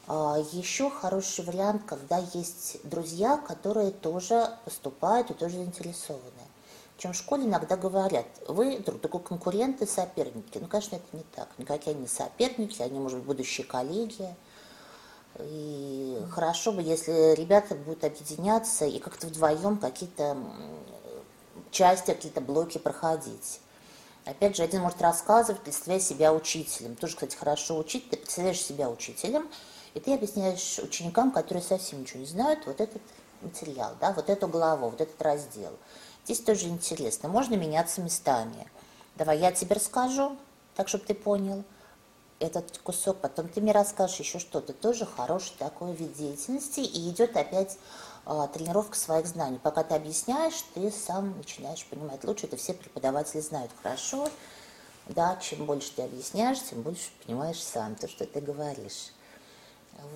А, 0.06 0.38
еще 0.52 0.90
хороший 0.90 1.44
вариант, 1.44 1.82
когда 1.86 2.18
есть 2.18 2.78
друзья, 2.84 3.36
которые 3.36 3.90
тоже 3.90 4.56
поступают 4.64 5.30
и 5.30 5.34
тоже 5.34 5.56
заинтересованы. 5.56 6.22
Чем 7.00 7.14
в 7.14 7.16
школе 7.16 7.44
иногда 7.44 7.78
говорят, 7.78 8.26
вы 8.46 8.78
друг 8.80 9.00
другу 9.00 9.20
конкуренты, 9.20 9.86
соперники. 9.86 10.58
Ну, 10.58 10.66
конечно, 10.66 10.96
это 10.96 11.16
не 11.16 11.22
так. 11.34 11.48
Никакие 11.56 11.96
они 11.96 12.06
соперники, 12.06 12.82
они, 12.82 12.98
может 12.98 13.20
быть, 13.20 13.26
будущие 13.26 13.66
коллеги. 13.66 14.36
И 15.38 16.22
хорошо 16.30 16.72
бы, 16.72 16.82
если 16.82 17.34
ребята 17.36 17.74
будут 17.74 18.04
объединяться 18.04 18.84
и 18.84 18.98
как-то 18.98 19.28
вдвоем 19.28 19.78
какие-то 19.78 20.36
части, 21.70 22.10
какие-то 22.10 22.42
блоки 22.42 22.76
проходить. 22.76 23.62
Опять 24.26 24.58
же, 24.58 24.62
один 24.62 24.82
может 24.82 25.00
рассказывать, 25.00 25.62
представляя 25.62 26.00
себя 26.00 26.34
учителем. 26.34 26.96
Тоже, 26.96 27.14
кстати, 27.14 27.34
хорошо 27.34 27.78
учить. 27.78 28.10
Ты 28.10 28.18
представляешь 28.18 28.60
себя 28.60 28.90
учителем, 28.90 29.48
и 29.94 30.00
ты 30.00 30.12
объясняешь 30.12 30.78
ученикам, 30.78 31.32
которые 31.32 31.62
совсем 31.62 32.02
ничего 32.02 32.20
не 32.20 32.26
знают, 32.26 32.66
вот 32.66 32.78
этот 32.78 33.00
материал, 33.40 33.92
да, 33.98 34.12
вот 34.12 34.28
эту 34.28 34.48
главу, 34.48 34.90
вот 34.90 35.00
этот 35.00 35.20
раздел. 35.22 35.72
Здесь 36.30 36.44
тоже 36.44 36.68
интересно. 36.68 37.28
Можно 37.28 37.56
меняться 37.56 38.00
местами. 38.00 38.70
Давай 39.16 39.40
я 39.40 39.50
тебе 39.50 39.74
расскажу, 39.74 40.36
так, 40.76 40.86
чтобы 40.86 41.04
ты 41.04 41.12
понял 41.12 41.64
этот 42.38 42.78
кусок, 42.78 43.16
потом 43.16 43.48
ты 43.48 43.60
мне 43.60 43.72
расскажешь 43.72 44.20
еще 44.20 44.38
что-то. 44.38 44.72
Тоже 44.72 45.06
хороший 45.06 45.54
такой 45.58 45.92
вид 45.92 46.12
деятельности. 46.12 46.78
И 46.78 47.10
идет 47.10 47.36
опять 47.36 47.78
а, 48.26 48.46
тренировка 48.46 48.96
своих 48.96 49.26
знаний. 49.26 49.58
Пока 49.60 49.82
ты 49.82 49.96
объясняешь, 49.96 50.64
ты 50.72 50.92
сам 50.92 51.36
начинаешь 51.36 51.84
понимать 51.86 52.22
лучше. 52.22 52.46
Это 52.46 52.56
все 52.56 52.74
преподаватели 52.74 53.40
знают 53.40 53.72
хорошо. 53.82 54.28
Да, 55.08 55.36
чем 55.42 55.66
больше 55.66 55.90
ты 55.96 56.02
объясняешь, 56.02 56.62
тем 56.62 56.82
больше 56.82 57.10
понимаешь 57.26 57.60
сам 57.60 57.96
то, 57.96 58.06
что 58.06 58.24
ты 58.24 58.40
говоришь. 58.40 59.10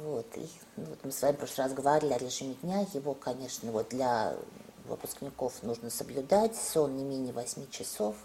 Вот. 0.05 0.27
И 0.37 0.49
ну, 0.77 0.85
вот 0.85 0.99
мы 1.03 1.11
с 1.11 1.21
вами 1.21 1.35
в 1.35 1.39
прошлый 1.39 1.67
раз 1.67 1.75
говорили 1.75 2.13
о 2.13 2.19
режиме 2.19 2.55
дня. 2.63 2.87
Его, 2.95 3.15
конечно, 3.15 3.73
вот 3.73 3.89
для 3.89 4.37
выпускников 4.85 5.63
нужно 5.63 5.91
соблюдать. 5.91 6.57
Сон 6.57 6.97
не 6.97 7.05
менее 7.05 7.33
8 7.33 7.71
часов. 7.71 8.17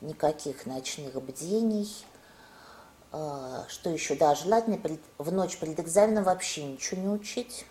Никаких 0.00 0.66
ночных 0.66 1.14
бдений. 1.22 1.88
А, 3.12 3.64
что 3.68 3.90
еще? 3.90 4.14
Да, 4.14 4.34
желательно 4.34 4.80
в 5.18 5.32
ночь 5.32 5.58
перед 5.58 5.78
экзаменом 5.80 6.24
вообще 6.24 6.64
ничего 6.64 7.00
не 7.00 7.08
учить 7.08 7.64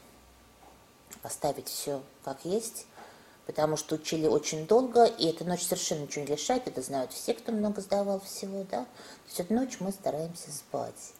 оставить 1.24 1.68
все 1.68 2.01
как 2.24 2.46
есть, 2.46 2.86
потому 3.46 3.77
что 3.77 3.96
учили 3.96 4.27
очень 4.27 4.68
долго, 4.68 5.06
и 5.06 5.27
эта 5.27 5.46
ночь 5.46 5.63
совершенно 5.63 6.03
ничего 6.03 6.25
не 6.25 6.32
решает, 6.32 6.68
это 6.68 6.82
знают 6.82 7.12
все, 7.13 7.34
кто 7.34 7.51
много 7.51 7.82
сдавал 7.82 8.20
всего, 8.20 8.63
да. 8.63 8.84
То 8.84 9.27
есть 9.27 9.39
эту 9.39 9.53
ночь 9.53 9.77
мы 9.79 9.91
стараемся 9.91 10.51
спать. 10.51 11.13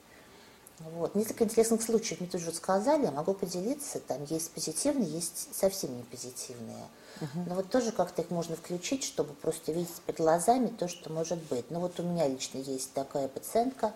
Вот. 0.80 1.16
Несколько 1.16 1.44
интересных 1.44 1.82
случаев 1.82 2.22
мне 2.22 2.30
тоже 2.30 2.52
сказали, 2.54 3.04
я 3.06 3.12
могу 3.12 3.34
поделиться. 3.34 4.00
Там 4.00 4.24
есть 4.26 4.52
позитивные, 4.52 5.10
есть 5.10 5.54
совсем 5.54 5.96
не 5.96 6.04
позитивные. 6.04 6.88
Uh-huh. 7.20 7.44
Но 7.48 7.56
вот 7.56 7.70
тоже 7.70 7.92
как-то 7.92 8.22
их 8.22 8.30
можно 8.30 8.56
включить, 8.56 9.04
чтобы 9.04 9.34
просто 9.34 9.74
видеть 9.74 10.02
перед 10.06 10.20
глазами 10.20 10.68
то, 10.68 10.88
что 10.88 11.12
может 11.12 11.40
быть. 11.50 11.70
Ну 11.70 11.80
вот 11.82 12.00
у 12.00 12.04
меня 12.04 12.28
лично 12.28 12.60
есть 12.60 12.94
такая 12.94 13.28
пациентка, 13.28 13.94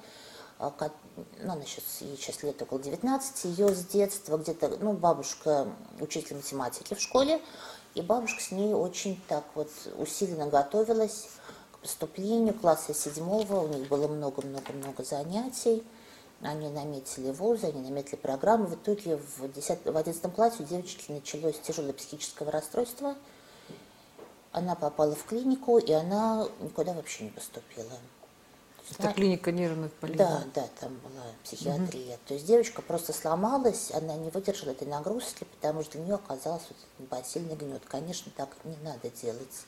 а, 0.60 0.72
ну, 1.42 1.52
она 1.52 1.64
сейчас, 1.66 2.02
ей 2.02 2.16
сейчас 2.16 2.44
лет 2.44 2.62
около 2.62 2.80
19, 2.80 3.46
ее 3.46 3.74
с 3.74 3.86
детства 3.86 4.38
где-то, 4.38 4.78
ну, 4.80 4.94
бабушка 4.94 5.68
учитель 6.00 6.38
математики 6.38 6.94
в 6.94 7.02
школе, 7.02 7.42
и 7.96 8.02
бабушка 8.02 8.42
с 8.42 8.52
ней 8.52 8.74
очень 8.74 9.22
так 9.28 9.44
вот 9.56 9.70
усиленно 9.98 10.48
готовилась 10.48 11.28
к 11.72 11.80
поступлению 11.80 12.54
класса 12.54 12.94
седьмого, 12.94 13.62
у 13.62 13.68
них 13.68 13.88
было 13.88 14.08
много-много-много 14.08 15.04
занятий, 15.04 15.84
они 16.44 16.70
наметили 16.70 17.32
вузы, 17.32 17.68
они 17.68 17.82
наметили 17.82 18.16
программу. 18.16 18.66
В 18.66 18.76
итоге 18.76 19.18
в, 19.18 19.52
10, 19.52 19.86
в 19.86 19.98
11 19.98 20.34
классе 20.34 20.58
у 20.60 20.64
девочки 20.64 21.12
началось 21.12 21.60
тяжелое 21.60 21.94
психическое 21.94 22.50
расстройство. 22.50 23.16
Она 24.52 24.76
попала 24.76 25.16
в 25.16 25.24
клинику, 25.26 25.78
и 25.80 25.92
она 25.92 26.48
никуда 26.60 26.94
вообще 26.94 27.24
не 27.24 27.30
поступила 27.32 27.92
Это 28.92 29.08
на... 29.08 29.14
клиника 29.14 29.52
нервных 29.52 29.92
болезней? 30.00 30.26
Да, 30.26 30.44
да, 30.54 30.68
там 30.80 30.94
была 30.98 31.24
психиатрия. 31.44 32.16
Угу. 32.16 32.20
То 32.28 32.34
есть 32.36 32.46
девочка 32.46 32.82
просто 32.82 33.14
сломалась, 33.14 33.92
она 33.92 34.16
не 34.16 34.30
выдержала 34.30 34.72
этой 34.72 34.88
нагрузки, 34.88 35.46
потому 35.46 35.82
что 35.82 35.94
для 35.94 36.04
нее 36.04 36.16
оказался 36.16 36.66
вот 36.70 36.78
непосильный 37.00 37.56
гнет. 37.56 37.82
Конечно, 37.88 38.32
так 38.36 38.50
не 38.64 38.76
надо 38.84 39.10
делать. 39.10 39.66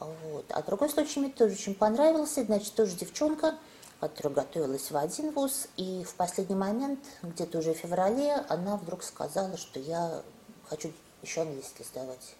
Вот. 0.00 0.44
А 0.50 0.62
другой 0.62 0.90
случай 0.90 1.20
мне 1.20 1.30
тоже 1.30 1.54
очень 1.54 1.74
понравился. 1.74 2.44
Значит, 2.44 2.74
тоже 2.74 2.96
девчонка, 2.96 3.54
готовилась 4.08 4.90
в 4.90 4.96
один 4.96 5.30
вуз, 5.32 5.68
и 5.76 6.04
в 6.04 6.14
последний 6.14 6.56
момент, 6.56 7.00
где-то 7.22 7.58
уже 7.58 7.74
в 7.74 7.78
феврале, 7.78 8.34
она 8.48 8.76
вдруг 8.76 9.02
сказала, 9.02 9.56
что 9.56 9.78
я 9.78 10.22
хочу 10.68 10.92
еще 11.22 11.42
английский 11.42 11.84
сдавать. 11.84 12.34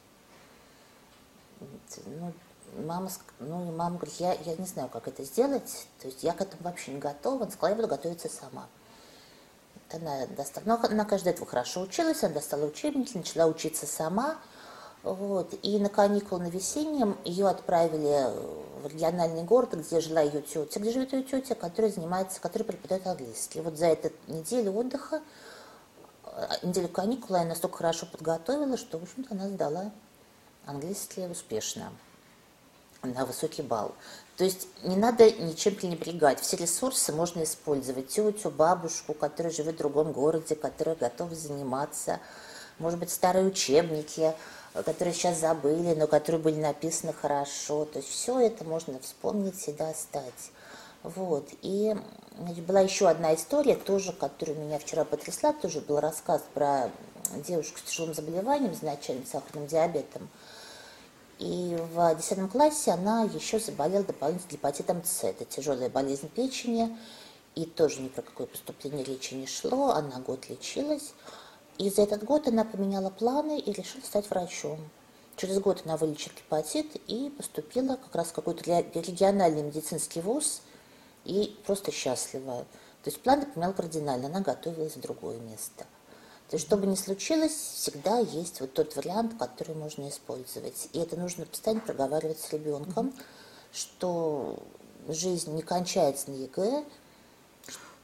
Ну, 2.06 2.32
мама, 2.84 3.10
ну, 3.38 3.72
мама 3.72 3.96
говорит, 3.96 4.14
я, 4.18 4.32
я 4.32 4.56
не 4.56 4.66
знаю, 4.66 4.88
как 4.88 5.06
это 5.08 5.24
сделать, 5.24 5.86
то 6.00 6.08
есть 6.08 6.22
я 6.22 6.32
к 6.32 6.40
этому 6.40 6.62
вообще 6.62 6.92
не 6.92 6.98
готова, 6.98 7.42
она 7.42 7.50
сказала, 7.50 7.70
я 7.70 7.76
буду 7.76 7.88
готовиться 7.88 8.28
сама. 8.28 8.66
Она, 9.92 10.26
достала, 10.26 10.64
но 10.66 10.80
она, 10.82 11.04
каждый 11.04 11.28
этого 11.28 11.46
хорошо 11.46 11.82
училась, 11.82 12.24
она 12.24 12.34
достала 12.34 12.64
учебники, 12.64 13.16
начала 13.16 13.46
учиться 13.46 13.86
сама, 13.86 14.38
вот, 15.02 15.54
и 15.62 15.78
на 15.78 15.88
каникулы 15.88 16.42
на 16.42 16.48
весеннем 16.48 17.16
ее 17.24 17.48
отправили 17.48 18.28
в 18.82 18.86
региональный 18.86 19.42
город, 19.42 19.74
где 19.74 20.00
жила 20.00 20.20
ее 20.20 20.42
тетя, 20.42 20.78
где 20.78 20.92
живет 20.92 21.12
ее 21.12 21.24
тетя, 21.24 21.56
которая 21.56 21.90
занимается, 21.90 22.40
которая 22.40 22.68
преподает 22.68 23.06
английский. 23.06 23.60
Вот 23.60 23.76
за 23.76 23.86
эту 23.86 24.12
неделю 24.28 24.72
отдыха, 24.74 25.20
а, 26.24 26.64
неделю 26.64 26.88
каникулы 26.88 27.38
я 27.38 27.44
настолько 27.44 27.78
хорошо 27.78 28.06
подготовила, 28.06 28.76
что, 28.76 28.98
в 28.98 29.02
общем-то, 29.02 29.34
она 29.34 29.48
сдала 29.48 29.90
английский 30.66 31.26
успешно 31.26 31.92
на 33.02 33.26
высокий 33.26 33.62
балл. 33.62 33.96
То 34.36 34.44
есть 34.44 34.68
не 34.84 34.96
надо 34.96 35.30
ничем 35.30 35.74
пренебрегать. 35.74 36.40
Все 36.40 36.56
ресурсы 36.56 37.12
можно 37.12 37.42
использовать. 37.42 38.08
Тетю, 38.08 38.50
бабушку, 38.50 39.14
которая 39.14 39.52
живет 39.52 39.74
в 39.74 39.78
другом 39.78 40.12
городе, 40.12 40.54
которая 40.54 40.94
готова 40.94 41.34
заниматься. 41.34 42.20
Может 42.78 42.98
быть, 42.98 43.10
старые 43.10 43.46
учебники, 43.46 44.32
которые 44.74 45.14
сейчас 45.14 45.38
забыли, 45.38 45.94
но 45.94 46.06
которые 46.06 46.40
были 46.40 46.60
написаны 46.60 47.12
хорошо. 47.12 47.84
То 47.84 47.98
есть 47.98 48.08
все 48.08 48.40
это 48.40 48.64
можно 48.64 48.98
вспомнить 49.00 49.68
и 49.68 49.72
достать. 49.72 50.50
Вот. 51.02 51.48
И 51.62 51.94
значит, 52.38 52.64
была 52.64 52.80
еще 52.80 53.08
одна 53.08 53.34
история, 53.34 53.74
тоже, 53.74 54.12
которая 54.12 54.56
меня 54.56 54.78
вчера 54.78 55.04
потрясла, 55.04 55.52
тоже 55.52 55.80
был 55.80 56.00
рассказ 56.00 56.42
про 56.54 56.90
девушку 57.46 57.78
с 57.78 57.90
тяжелым 57.90 58.14
заболеванием, 58.14 58.72
изначально 58.72 59.26
сахарным 59.26 59.66
диабетом. 59.66 60.28
И 61.38 61.76
в 61.92 62.14
10 62.14 62.50
классе 62.50 62.92
она 62.92 63.24
еще 63.24 63.58
заболела 63.58 64.04
дополнительно 64.04 64.50
гепатитом 64.52 65.02
С. 65.04 65.24
Это 65.24 65.44
тяжелая 65.44 65.90
болезнь 65.90 66.28
печени. 66.28 66.96
И 67.54 67.66
тоже 67.66 68.00
ни 68.00 68.08
про 68.08 68.22
какое 68.22 68.46
поступление 68.46 69.04
речи 69.04 69.34
не 69.34 69.46
шло. 69.46 69.90
Она 69.90 70.20
год 70.20 70.48
лечилась. 70.48 71.12
И 71.78 71.90
за 71.90 72.02
этот 72.02 72.24
год 72.24 72.48
она 72.48 72.64
поменяла 72.64 73.10
планы 73.10 73.58
и 73.58 73.72
решила 73.72 74.02
стать 74.02 74.28
врачом. 74.30 74.78
Через 75.36 75.58
год 75.60 75.82
она 75.84 75.96
вылечила 75.96 76.34
гепатит 76.34 76.96
и 77.08 77.30
поступила 77.36 77.96
как 77.96 78.14
раз 78.14 78.28
в 78.28 78.32
какой-то 78.34 78.62
региональный 78.94 79.62
медицинский 79.62 80.20
вуз 80.20 80.62
и 81.24 81.56
просто 81.64 81.90
счастлива. 81.90 82.66
То 83.02 83.10
есть 83.10 83.20
планы 83.20 83.46
поменял 83.46 83.72
кардинально, 83.72 84.26
она 84.26 84.40
готовилась 84.40 84.96
в 84.96 85.00
другое 85.00 85.38
место. 85.40 85.86
То 86.48 86.56
есть, 86.56 86.66
что 86.66 86.76
бы 86.76 86.86
ни 86.86 86.96
случилось, 86.96 87.52
всегда 87.52 88.18
есть 88.18 88.60
вот 88.60 88.74
тот 88.74 88.94
вариант, 88.94 89.38
который 89.38 89.74
можно 89.74 90.06
использовать. 90.08 90.88
И 90.92 90.98
это 90.98 91.16
нужно 91.16 91.46
постоянно 91.46 91.80
проговаривать 91.80 92.38
с 92.38 92.52
ребенком, 92.52 93.06
mm-hmm. 93.06 93.22
что 93.72 94.62
жизнь 95.08 95.54
не 95.54 95.62
кончается 95.62 96.30
на 96.30 96.34
ЕГЭ, 96.34 96.84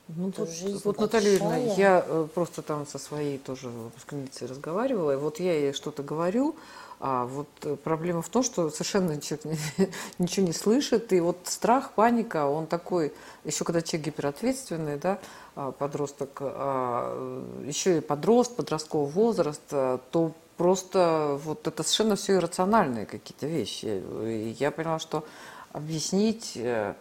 ну, 0.08 0.32
вот, 0.36 0.50
жизнь 0.50 0.80
вот 0.84 0.98
Наталья 0.98 1.32
Юрьевна, 1.32 1.56
я 1.56 2.04
э, 2.06 2.28
просто 2.34 2.62
там 2.62 2.86
со 2.86 2.98
своей 2.98 3.38
тоже 3.38 3.68
выпускницей 3.68 4.46
разговаривала, 4.46 5.12
и 5.12 5.16
вот 5.16 5.38
я 5.38 5.52
ей 5.52 5.72
что-то 5.72 6.02
говорю, 6.02 6.56
а 7.00 7.26
вот 7.26 7.48
э, 7.62 7.76
проблема 7.76 8.22
в 8.22 8.28
том, 8.28 8.42
что 8.42 8.70
совершенно 8.70 9.20
человек 9.20 9.58
ничего 10.18 10.46
не 10.46 10.52
слышит, 10.52 11.12
и 11.12 11.20
вот 11.20 11.38
страх, 11.44 11.92
паника, 11.92 12.46
он 12.46 12.66
такой, 12.66 13.12
еще 13.44 13.64
когда 13.64 13.82
человек 13.82 14.06
гиперответственный, 14.06 14.96
да, 14.96 15.18
а, 15.54 15.72
подросток, 15.72 16.38
а, 16.40 17.62
еще 17.66 17.98
и 17.98 18.00
подрост, 18.00 18.56
подростковый 18.56 19.10
возраст, 19.10 19.62
то 19.68 20.32
просто 20.56 21.38
вот 21.44 21.66
это 21.66 21.82
совершенно 21.82 22.16
все 22.16 22.34
иррациональные 22.34 23.06
какие-то 23.06 23.46
вещи. 23.46 24.02
И 24.24 24.56
я 24.58 24.70
поняла, 24.70 24.98
что 24.98 25.24
объяснить, 25.72 26.52
э, 26.56 26.94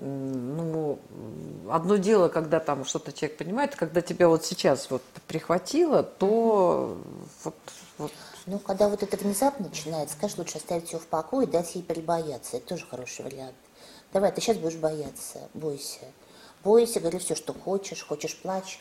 ну, 0.00 0.98
одно 1.70 1.96
дело, 1.96 2.28
когда 2.28 2.58
там 2.58 2.84
что-то 2.84 3.12
человек 3.12 3.36
понимает, 3.36 3.76
когда 3.76 4.00
тебя 4.00 4.28
вот 4.28 4.44
сейчас 4.44 4.90
вот 4.90 5.02
прихватило, 5.26 6.02
то 6.02 6.96
вот, 7.44 7.54
вот 7.98 8.12
ну, 8.46 8.58
когда 8.58 8.88
вот 8.88 9.02
это 9.02 9.16
внезапно 9.18 9.68
начинается, 9.68 10.16
скажешь, 10.16 10.38
лучше 10.38 10.56
оставить 10.56 10.92
ее 10.92 10.98
в 10.98 11.06
покое 11.06 11.46
дать 11.46 11.74
ей 11.74 11.82
перебояться. 11.82 12.56
Это 12.56 12.68
тоже 12.68 12.86
хороший 12.90 13.24
вариант. 13.24 13.54
Давай, 14.12 14.32
ты 14.32 14.40
сейчас 14.40 14.56
будешь 14.56 14.76
бояться, 14.76 15.48
бойся. 15.52 16.00
Бойся, 16.64 17.00
говори 17.00 17.18
все, 17.18 17.34
что 17.34 17.52
хочешь, 17.52 18.04
хочешь 18.04 18.36
плачь, 18.36 18.80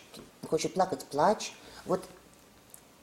хочешь 0.50 0.72
плакать, 0.72 1.06
плачь. 1.06 1.54
Вот 1.86 2.02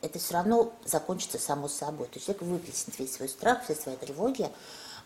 это 0.00 0.18
все 0.18 0.34
равно 0.34 0.72
закончится 0.84 1.38
само 1.38 1.68
собой. 1.68 2.06
То 2.06 2.14
есть 2.14 2.26
человек 2.26 2.42
выплеснет 2.42 2.98
весь 2.98 3.14
свой 3.14 3.28
страх, 3.28 3.64
все 3.64 3.74
свои 3.74 3.96
тревоги, 3.96 4.48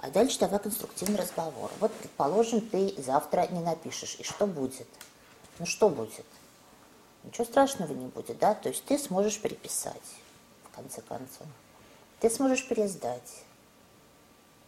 а 0.02 0.08
дальше 0.10 0.38
давай 0.38 0.58
конструктивный 0.58 1.18
разговор. 1.18 1.70
Вот, 1.78 1.92
предположим, 1.92 2.62
ты 2.62 2.94
завтра 2.96 3.46
не 3.50 3.60
напишешь, 3.60 4.16
и 4.18 4.22
что 4.22 4.46
будет? 4.46 4.88
Ну, 5.58 5.66
что 5.66 5.90
будет? 5.90 6.24
Ничего 7.22 7.44
страшного 7.44 7.92
не 7.92 8.06
будет, 8.06 8.38
да? 8.38 8.54
То 8.54 8.70
есть 8.70 8.82
ты 8.84 8.98
сможешь 8.98 9.38
переписать, 9.40 10.00
в 10.64 10.74
конце 10.74 11.02
концов. 11.02 11.46
Ты 12.20 12.30
сможешь 12.30 12.66
пересдать. 12.66 13.44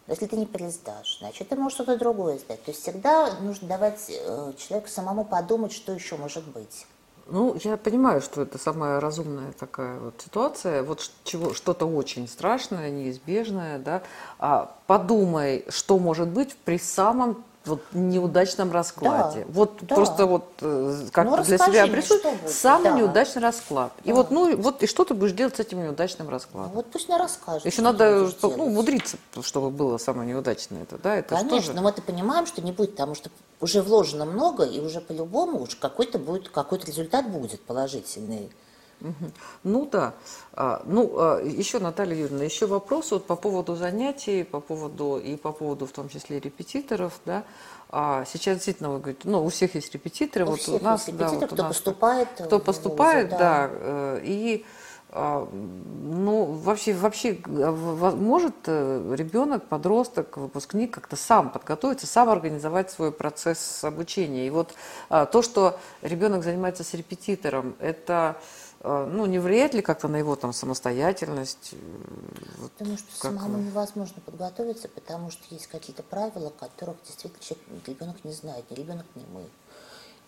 Если 0.07 0.27
ты 0.27 0.37
не 0.37 0.45
пересдашь, 0.45 1.19
значит, 1.21 1.49
ты 1.49 1.57
можешь 1.57 1.77
что-то 1.77 1.97
другое 1.97 2.39
сдать. 2.39 2.63
То 2.65 2.71
есть 2.71 2.83
всегда 2.83 3.39
нужно 3.41 3.69
давать 3.69 4.05
э, 4.09 4.53
человеку 4.59 4.91
самому 4.91 5.25
подумать, 5.25 5.73
что 5.73 5.93
еще 5.93 6.17
может 6.17 6.45
быть. 6.45 6.87
Ну, 7.27 7.57
я 7.63 7.77
понимаю, 7.77 8.21
что 8.21 8.43
это 8.43 8.59
самая 8.59 9.01
разумная 9.01 9.53
такая 9.53 9.99
вот 9.99 10.15
ситуация, 10.23 10.83
вот 10.83 11.11
чего, 11.25 11.55
что-то 11.55 11.87
очень 11.87 12.29
страшное, 12.29 12.91
неизбежное, 12.91 13.79
да, 13.79 14.03
а 14.39 14.77
подумай, 14.87 15.65
что 15.69 15.99
может 15.99 16.29
быть 16.29 16.57
при 16.65 16.79
самом 16.79 17.45
вот 17.65 17.83
неудачном 17.93 18.73
раскладе. 18.73 19.41
Да, 19.41 19.53
вот 19.53 19.79
да. 19.83 19.95
просто 19.95 20.27
вот 20.27 20.45
э, 20.61 21.07
как 21.13 21.27
ну, 21.27 21.43
для 21.43 21.59
себя 21.59 21.85
обрисуй 21.85 22.21
самый 22.47 22.85
да. 22.85 22.99
неудачный 22.99 23.43
расклад. 23.43 23.93
Да. 24.05 24.11
И 24.11 24.13
вот 24.13 24.31
ну 24.31 24.57
вот 24.57 24.83
и 24.83 24.87
что 24.87 25.05
ты 25.05 25.15
будешь 25.15 25.33
делать 25.33 25.57
с 25.57 25.61
этим 25.61 25.83
неудачным 25.83 26.29
раскладом? 26.29 26.71
Ну, 26.71 26.77
вот 26.77 26.87
пусть 26.91 27.09
мне 27.09 27.17
расскажет. 27.17 27.65
Еще 27.65 27.83
надо 27.83 28.31
ну 28.43 28.67
умудриться, 28.67 29.17
чтобы 29.43 29.71
было 29.71 29.99
самое 29.99 30.29
неудачное 30.29 30.83
это, 30.83 30.99
да? 30.99 31.17
Это 31.17 31.37
Конечно, 31.37 31.75
но 31.75 31.83
мы-то 31.83 32.03
понимаем, 32.03 32.47
что 32.47 32.63
не 32.63 32.73
будет, 32.73 32.93
потому 32.93 33.15
что 33.15 33.31
уже 33.61 33.83
вложено 33.83 34.25
много 34.25 34.65
и 34.65 34.81
уже 34.81 35.01
по-любому 35.01 35.63
уж 35.63 35.77
какой-то 35.77 36.19
будет 36.19 36.49
какой-то 36.49 36.87
результат 36.87 37.29
будет 37.31 37.61
положительный. 37.61 38.51
Ну 39.65 39.89
да. 39.91 40.15
А, 40.55 40.83
ну, 40.85 41.13
а, 41.17 41.41
еще, 41.41 41.79
Наталья 41.79 42.15
Юрьевна, 42.15 42.45
еще 42.45 42.67
вопрос 42.67 43.11
вот 43.11 43.27
по 43.27 43.37
поводу 43.37 43.75
занятий, 43.75 44.45
по 44.45 44.61
поводу 44.61 45.19
и 45.19 45.37
по 45.37 45.53
поводу 45.53 45.87
в 45.87 45.93
том 45.93 46.09
числе 46.09 46.41
репетиторов, 46.41 47.21
да. 47.25 47.45
А 47.91 48.25
сейчас 48.25 48.57
действительно 48.57 48.91
вы 48.91 48.99
говорите, 48.99 49.21
ну, 49.25 49.45
у 49.45 49.49
всех 49.49 49.75
есть 49.75 49.93
репетиторы, 49.93 50.47
у 50.47 50.51
вот 50.51 50.61
всех 50.61 50.81
у 50.81 50.85
нас, 50.85 51.07
есть 51.09 51.19
да, 51.19 51.29
вот 51.29 51.45
кто 51.45 51.55
у 51.55 51.59
нас, 51.59 51.69
поступает, 51.69 52.29
кто 52.35 52.59
поступает, 52.59 53.27
вузы, 53.27 53.39
да. 53.39 53.69
да, 53.69 53.71
э, 53.73 54.21
и 54.25 54.65
ну, 55.15 56.45
вообще, 56.45 56.95
вообще 56.95 57.39
может 57.47 58.55
э, 58.65 59.15
ребенок, 59.15 59.67
подросток, 59.69 60.39
выпускник 60.39 60.95
как-то 60.95 61.17
сам 61.17 61.51
подготовиться, 61.51 62.07
сам 62.07 62.31
организовать 62.31 62.91
свой 62.91 63.13
процесс 63.13 63.85
обучения. 63.85 64.47
И 64.47 64.51
вот 64.51 64.73
то, 65.11 65.43
что 65.43 65.79
ребенок 66.01 66.45
занимается 66.45 66.83
с 66.83 66.95
репетитором, 66.95 67.77
это 67.79 68.37
а, 68.37 68.37
ну, 68.83 69.27
не 69.27 69.39
влияет 69.39 69.75
ли 69.75 69.83
как-то 69.83 70.09
на 70.09 70.17
его 70.17 70.35
там 70.35 70.53
самостоятельность? 70.53 71.75
Вот, 72.59 72.73
потому 72.73 72.99
что 72.99 73.07
как 73.21 73.33
самому 73.33 73.59
невозможно 73.59 74.21
подготовиться, 74.25 74.89
потому 74.89 75.31
что 75.31 75.43
есть 75.51 75.69
какие-то 75.69 76.03
правила, 76.03 76.51
которых 76.51 76.97
действительно 77.07 77.43
человек, 77.43 77.65
ребенок 77.87 78.25
не 78.25 78.33
знает, 78.33 78.69
ни 78.71 78.75
ребенок, 78.75 79.07
ни 79.15 79.25
мы. 79.33 79.45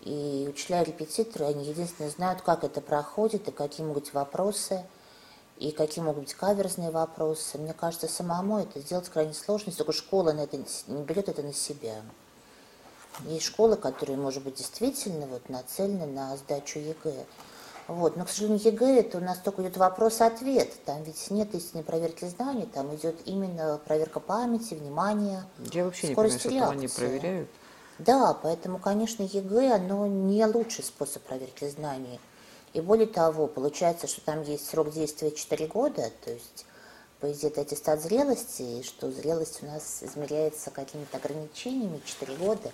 И 0.02 0.46
учителя 0.49 0.84
репетиторы, 0.84 1.46
они 1.46 1.64
единственное 1.64 2.11
знают, 2.11 2.42
как 2.42 2.62
это 2.62 2.80
проходит, 2.80 3.49
и 3.49 3.50
какие 3.50 3.87
могут 3.87 4.04
быть 4.04 4.14
вопросы, 4.14 4.84
и 5.58 5.70
какие 5.70 6.04
могут 6.04 6.25
быть 6.25 6.34
каверзные 6.34 6.90
вопросы. 6.90 7.58
Мне 7.58 7.73
кажется, 7.73 8.06
самому 8.06 8.58
это 8.58 8.80
сделать 8.80 9.08
крайне 9.08 9.34
сложно, 9.34 9.70
если 9.70 9.78
только 9.78 9.92
школа 9.92 10.32
на 10.32 10.40
это 10.40 10.58
не 10.58 11.02
берет 11.02 11.28
это 11.28 11.42
на 11.42 11.52
себя. 11.52 12.02
Есть 13.20 13.46
школы, 13.46 13.76
которые, 13.76 14.16
может 14.16 14.42
быть, 14.42 14.56
действительно 14.56 15.26
вот, 15.26 15.49
нацелены 15.49 16.06
на 16.06 16.37
сдачу 16.37 16.78
ЕГЭ. 16.80 17.25
Вот. 17.87 18.17
Но, 18.17 18.25
к 18.25 18.31
сожалению, 18.31 18.61
ЕГЭ 18.64 19.00
это 19.00 19.19
у 19.19 19.21
нас 19.21 19.38
только 19.38 19.62
идет 19.62 19.76
вопрос-ответ. 19.76 20.71
Там 20.85 21.03
ведь 21.03 21.31
нет 21.31 21.55
истинной 21.55 21.85
проверки 21.85 22.25
знаний, 22.25 22.67
там 22.67 22.95
идет 22.95 23.17
именно 23.26 23.81
проверка 23.85 24.21
памяти, 24.21 24.75
внимания, 24.75 25.45
Я 25.73 25.85
вообще 25.85 26.09
не 26.09 26.14
понимаю, 26.14 26.38
что 26.38 26.49
там 26.49 26.71
они 26.71 26.88
проверяют. 26.88 27.49
Да, 27.99 28.35
поэтому, 28.43 28.79
конечно, 28.79 29.23
ЕГЭ, 29.23 29.75
оно 29.75 30.07
не 30.07 30.45
лучший 30.47 30.83
способ 30.83 31.23
проверки 31.23 31.69
знаний. 31.69 32.19
И 32.73 32.81
более 32.81 33.07
того, 33.07 33.47
получается, 33.47 34.09
что 34.09 34.21
там 34.23 34.43
есть 34.43 34.69
срок 34.69 34.91
действия 34.91 35.31
4 35.31 35.67
года, 35.69 36.11
то 36.25 36.33
есть 36.33 36.67
по 37.21 37.31
идее 37.31 37.49
это 37.49 37.61
аттестат 37.61 38.03
зрелости, 38.03 38.62
и 38.62 38.83
что 38.83 39.12
зрелость 39.12 39.62
у 39.62 39.67
нас 39.67 40.03
измеряется 40.03 40.71
какими-то 40.71 41.19
ограничениями 41.19 42.00
4 42.05 42.35
года. 42.37 42.73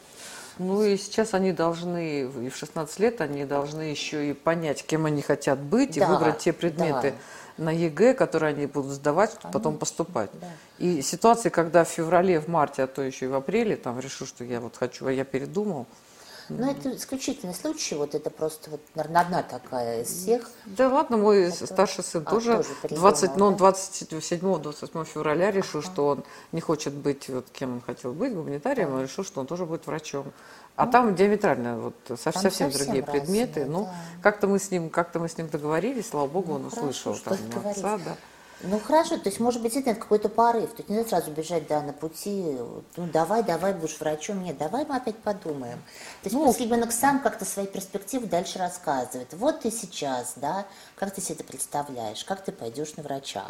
Ну 0.59 0.83
и 0.83 0.97
сейчас 0.97 1.35
они 1.35 1.53
должны, 1.53 2.23
и 2.23 2.51
в 2.51 2.57
16 2.57 2.99
лет 2.99 3.21
они 3.21 3.45
должны 3.45 3.83
еще 3.83 4.31
и 4.31 4.33
понять, 4.33 4.85
кем 4.85 5.07
они 5.07 5.23
хотят 5.23 5.59
быть, 5.59 5.99
Да, 5.99 6.05
и 6.05 6.09
выбрать 6.09 6.39
те 6.39 6.53
предметы 6.53 7.15
на 7.57 7.71
ЕГЭ, 7.71 8.15
которые 8.15 8.55
они 8.55 8.67
будут 8.67 8.93
сдавать, 8.93 9.33
потом 9.43 9.63
Конечно, 9.63 9.79
поступать. 9.79 10.31
да. 10.41 10.49
И 10.79 11.03
ситуации, 11.03 11.51
когда 11.51 11.85
в 11.85 11.89
феврале, 11.89 12.41
в 12.41 12.49
марте, 12.49 12.83
а 12.83 12.87
то 12.87 13.03
еще 13.03 13.27
и 13.27 13.29
в 13.29 13.35
апреле, 13.35 13.77
там 13.77 14.01
решу, 14.01 14.27
что 14.27 14.45
я 14.45 14.61
вот 14.61 14.77
хочу, 14.77 15.07
а 15.07 15.13
я 15.13 15.25
передумал. 15.25 15.87
Но 16.51 16.71
это 16.71 16.95
исключительный 16.97 17.55
случай, 17.55 17.95
вот 17.95 18.15
это 18.15 18.31
просто 18.31 18.71
вот, 18.71 18.81
наверное, 18.95 19.23
одна 19.23 19.43
такая 19.43 20.03
из 20.03 20.09
всех. 20.09 20.51
Да 20.67 20.89
ладно, 20.89 21.17
мой 21.17 21.51
старший 21.53 22.05
сын 22.05 22.23
а, 22.27 22.31
тоже, 22.31 22.57
тоже 22.57 22.69
передумал, 22.83 23.11
20, 23.11 23.37
ну, 23.37 23.47
он 23.47 23.57
да? 23.57 23.71
27-28 23.71 25.05
февраля 25.05 25.51
решил, 25.51 25.83
что 25.83 26.09
он 26.09 26.25
не 26.53 26.61
хочет 26.61 26.93
быть, 26.93 27.29
вот 27.29 27.47
кем 27.53 27.75
он 27.75 27.81
хотел 27.81 28.13
быть, 28.13 28.35
гуманитарием, 28.35 28.93
он 28.93 29.03
решил, 29.03 29.25
что 29.25 29.41
он 29.41 29.47
тоже 29.47 29.65
будет 29.67 29.87
врачом. 29.87 30.33
А 30.77 30.87
там 30.87 31.15
диаметрально, 31.15 31.79
вот 31.79 31.95
совсем, 32.19 32.43
совсем 32.43 32.71
другие 32.71 33.05
разные, 33.05 33.21
предметы. 33.21 33.67
Ну, 33.67 33.85
да. 33.85 33.95
как-то 34.23 34.47
мы 34.47 34.59
с 34.59 34.71
ним, 34.71 34.89
как-то 34.89 35.19
мы 35.19 35.29
с 35.29 35.37
ним 35.37 35.49
договорились, 35.49 36.09
слава 36.09 36.27
богу, 36.27 36.55
он 36.55 36.63
Ну, 36.63 36.71
хорошо, 36.71 37.11
услышал 37.11 37.15
что 37.17 37.37
там 37.53 37.67
отца, 37.67 37.99
да. 37.99 38.17
Ну 38.63 38.79
хорошо, 38.79 39.17
то 39.17 39.31
есть 39.31 39.41
может 39.41 39.63
быть 39.63 39.75
это 39.75 39.95
какой-то 39.95 40.29
порыв, 40.29 40.71
то 40.71 40.79
есть 40.79 40.91
нельзя 40.91 41.09
сразу 41.09 41.31
бежать 41.31 41.67
да, 41.67 41.81
на 41.81 41.95
пути, 41.95 42.59
ну 42.97 43.07
давай, 43.11 43.43
давай, 43.43 43.73
будешь 43.73 43.99
врачом, 43.99 44.45
нет, 44.45 44.59
давай 44.59 44.85
мы 44.85 44.97
опять 44.97 45.17
подумаем. 45.17 45.79
То 46.23 46.29
есть 46.29 46.37
Ну, 46.37 46.45
пусть 46.45 46.61
ребенок 46.61 46.93
сам 46.93 47.21
как-то 47.21 47.47
свои 47.47 47.67
перспективы 47.67 48.27
дальше 48.27 48.59
рассказывает. 48.59 49.33
Вот 49.33 49.61
ты 49.61 49.71
сейчас, 49.71 50.35
да, 50.37 50.67
как 50.97 51.15
ты 51.15 51.23
себе 51.23 51.37
это 51.37 51.45
представляешь, 51.45 52.23
как 52.25 52.45
ты 52.45 52.53
пойдешь 52.53 52.97
на 52.97 53.03
врача, 53.03 53.47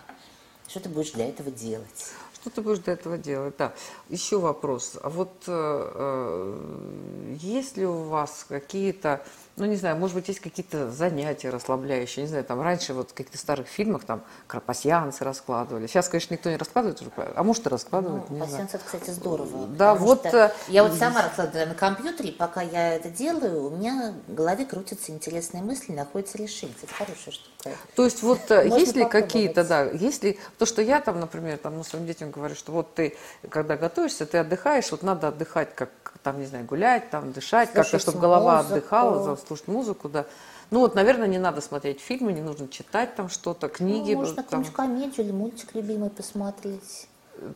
что 0.68 0.78
ты 0.78 0.88
будешь 0.88 1.10
для 1.10 1.28
этого 1.28 1.50
делать. 1.50 2.12
Что 2.40 2.50
ты 2.50 2.62
будешь 2.62 2.78
для 2.78 2.94
этого 2.94 3.18
делать? 3.18 3.54
Да. 3.58 3.74
Еще 4.08 4.38
вопрос. 4.38 4.96
А 5.02 5.10
вот 5.10 5.44
э, 5.46 5.52
э, 5.94 7.36
есть 7.38 7.76
ли 7.76 7.84
у 7.84 8.04
вас 8.04 8.46
какие-то, 8.48 9.22
ну 9.56 9.66
не 9.66 9.76
знаю, 9.76 9.96
может 9.96 10.14
быть, 10.16 10.28
есть 10.28 10.40
какие-то 10.40 10.90
занятия 10.90 11.50
расслабляющие? 11.50 12.22
Не 12.24 12.28
знаю, 12.28 12.44
там 12.44 12.60
раньше 12.60 12.94
вот 12.94 13.10
в 13.10 13.14
каких-то 13.14 13.38
старых 13.38 13.66
фильмах 13.66 14.04
там 14.04 14.22
крапасьянцы 14.46 15.24
раскладывали. 15.24 15.86
Сейчас, 15.86 16.08
конечно, 16.08 16.34
никто 16.34 16.50
не 16.50 16.56
раскладывает 16.56 17.00
уже, 17.00 17.10
а 17.16 17.42
может 17.42 17.66
и 17.66 17.68
раскладывают, 17.68 18.30
Ну, 18.30 18.36
не 18.36 18.42
знаю. 18.42 18.50
пассианс, 18.52 18.74
это, 18.74 18.84
кстати, 18.84 19.10
здорово. 19.10 19.66
Да, 19.66 19.94
вот, 19.94 20.20
что 20.20 20.46
э, 20.46 20.52
Я 20.68 20.84
вот 20.84 20.94
сама 20.94 21.22
раскладываю 21.22 21.68
на 21.68 21.74
компьютере, 21.74 22.32
пока 22.32 22.62
я 22.62 22.94
это 22.94 23.10
делаю, 23.10 23.66
у 23.66 23.70
меня 23.70 24.14
в 24.26 24.34
голове 24.34 24.64
крутятся 24.64 25.12
интересные 25.12 25.62
мысли, 25.62 25.92
находится 25.92 26.38
решение. 26.38 26.76
Это 26.82 26.92
хорошая 26.94 27.32
штука. 27.32 27.70
То 27.94 28.04
есть 28.04 28.22
вот 28.22 28.50
э, 28.50 28.68
есть 28.68 28.96
ли 28.96 29.04
какие-то, 29.04 29.64
да, 29.64 29.82
есть 29.82 30.22
ли, 30.24 30.38
то, 30.58 30.66
что 30.66 30.80
я 30.82 31.00
там, 31.00 31.20
например, 31.20 31.58
там, 31.58 31.76
ну, 31.76 31.84
своим 31.84 32.06
детям 32.06 32.30
говорю, 32.30 32.54
что 32.54 32.72
вот 32.72 32.94
ты, 32.94 33.16
когда 33.48 33.76
готовишься, 33.76 34.26
ты 34.26 34.38
отдыхаешь, 34.38 34.90
вот 34.90 35.02
надо 35.02 35.28
отдыхать, 35.28 35.74
как, 35.74 35.90
там, 36.22 36.38
не 36.40 36.46
знаю, 36.46 36.64
гулять, 36.64 37.10
там, 37.10 37.32
дышать, 37.32 37.72
как-то, 37.72 37.98
чтобы 37.98 38.18
голова 38.18 38.60
отдыхала, 38.60 39.38
слушать 39.40 39.68
музыку, 39.68 40.08
да. 40.08 40.26
Ну 40.70 40.80
вот, 40.80 40.94
наверное, 40.94 41.26
не 41.26 41.38
надо 41.38 41.60
смотреть 41.60 42.00
фильмы, 42.00 42.32
не 42.32 42.42
нужно 42.42 42.68
читать 42.68 43.16
там 43.16 43.28
что-то, 43.28 43.68
книги. 43.68 44.12
Ну, 44.12 44.20
можно 44.20 44.36
там. 44.36 44.44
какую-нибудь 44.44 44.72
комедию 44.74 45.26
или 45.26 45.32
мультик 45.32 45.74
любимый 45.74 46.10
посмотреть. 46.10 47.08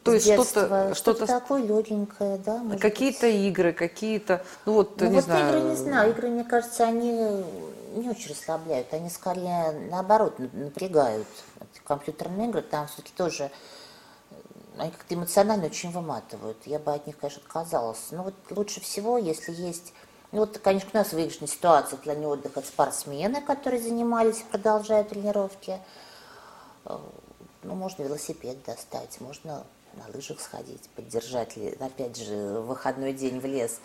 То 0.03 0.15
есть 0.15 0.27
что-то- 0.33 0.95
что-то- 0.95 1.27
такое 1.27 1.63
легенькое, 1.63 2.39
да. 2.39 2.63
Какие-то 2.81 3.27
игры, 3.27 3.73
какие-то, 3.73 4.45
ну 4.67 4.73
вот, 4.75 5.01
Ну 5.01 5.09
не 5.09 5.15
вот 5.17 5.25
знаю. 5.25 5.49
игры 5.49 5.61
не 5.71 5.77
знаю, 5.77 6.11
игры, 6.11 6.29
мне 6.31 6.45
кажется, 6.45 6.85
они 6.85 7.13
не 7.95 8.09
очень 8.11 8.31
расслабляют, 8.31 8.93
они 8.95 9.11
скорее 9.11 9.73
наоборот 9.91 10.39
на- 10.39 10.49
напрягают. 10.53 11.27
Компьютерные 11.85 12.49
игры 12.49 12.63
там 12.63 12.87
все-таки 12.89 13.13
тоже 13.15 13.51
э, 14.31 14.35
они 14.79 14.91
как-то 14.91 15.15
эмоционально 15.15 15.67
очень 15.67 15.91
выматывают. 15.91 16.57
Я 16.65 16.79
бы 16.79 16.95
от 16.95 17.07
них, 17.07 17.19
конечно, 17.19 17.43
отказалась. 17.45 18.07
Но 18.11 18.23
вот 18.25 18.35
лучше 18.51 18.81
всего, 18.81 19.19
если 19.19 19.53
есть... 19.53 19.93
Вот, 20.33 20.59
конечно, 20.59 20.91
у 20.93 20.97
нас 20.97 21.13
выигрышная 21.13 21.49
ситуация 21.49 21.97
в 21.97 22.01
плане 22.01 22.27
отдыха 22.27 22.61
спортсмены, 22.63 23.41
которые 23.41 23.81
занимались 23.81 24.45
продолжают 24.51 25.11
тренировки. 25.11 25.79
Э, 26.85 26.99
Ну, 27.63 27.75
можно 27.75 28.03
велосипед 28.03 28.63
достать, 28.67 29.21
можно 29.23 29.65
на 29.97 30.15
лыжах 30.15 30.41
сходить, 30.41 30.83
поддержать, 30.97 31.57
ли, 31.57 31.77
опять 31.81 32.17
же, 32.17 32.61
выходной 32.61 33.13
день 33.13 33.41
в 33.41 33.47
лес. 33.47 33.81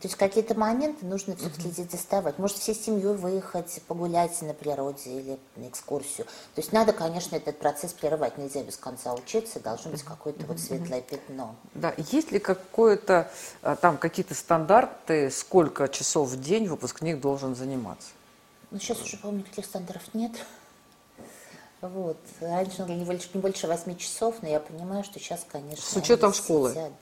То 0.00 0.06
есть 0.06 0.16
какие-то 0.16 0.54
моменты 0.54 1.04
нужно 1.04 1.34
все-таки 1.34 1.68
здесь 1.70 1.88
доставать. 1.88 2.38
Может, 2.38 2.58
всей 2.58 2.74
семьей 2.74 3.16
выехать, 3.16 3.82
погулять 3.88 4.40
на 4.42 4.54
природе 4.54 5.10
или 5.10 5.38
на 5.56 5.68
экскурсию. 5.68 6.24
То 6.54 6.60
есть 6.60 6.72
надо, 6.72 6.92
конечно, 6.92 7.34
этот 7.34 7.58
процесс 7.58 7.92
прерывать. 7.94 8.38
Нельзя 8.38 8.62
без 8.62 8.76
конца 8.76 9.12
учиться, 9.12 9.58
должно 9.58 9.90
быть 9.90 10.04
какое-то 10.04 10.46
вот 10.46 10.60
светлое 10.60 11.00
пятно. 11.00 11.56
Да, 11.74 11.94
есть 11.96 12.30
ли 12.30 12.38
какое-то, 12.38 13.28
а, 13.62 13.74
там, 13.74 13.98
какие-то 13.98 14.36
стандарты, 14.36 15.32
сколько 15.32 15.88
часов 15.88 16.28
в 16.28 16.40
день 16.40 16.68
выпускник 16.68 17.18
должен 17.18 17.56
заниматься? 17.56 18.10
Ну, 18.70 18.78
сейчас 18.78 19.02
уже, 19.02 19.16
по-моему, 19.16 19.40
никаких 19.40 19.64
стандартов 19.64 20.14
нет. 20.14 20.32
Вот. 21.80 22.16
Раньше 22.40 22.82
не 22.82 23.04
больше, 23.04 23.28
не 23.34 23.40
больше 23.40 23.66
8 23.68 23.96
часов, 23.96 24.36
но 24.42 24.48
я 24.48 24.58
понимаю, 24.60 25.04
что 25.04 25.18
сейчас, 25.20 25.46
конечно... 25.50 25.84
С 25.84 25.96
учетом 25.96 26.32
школы? 26.32 26.70
сидят. 26.70 26.92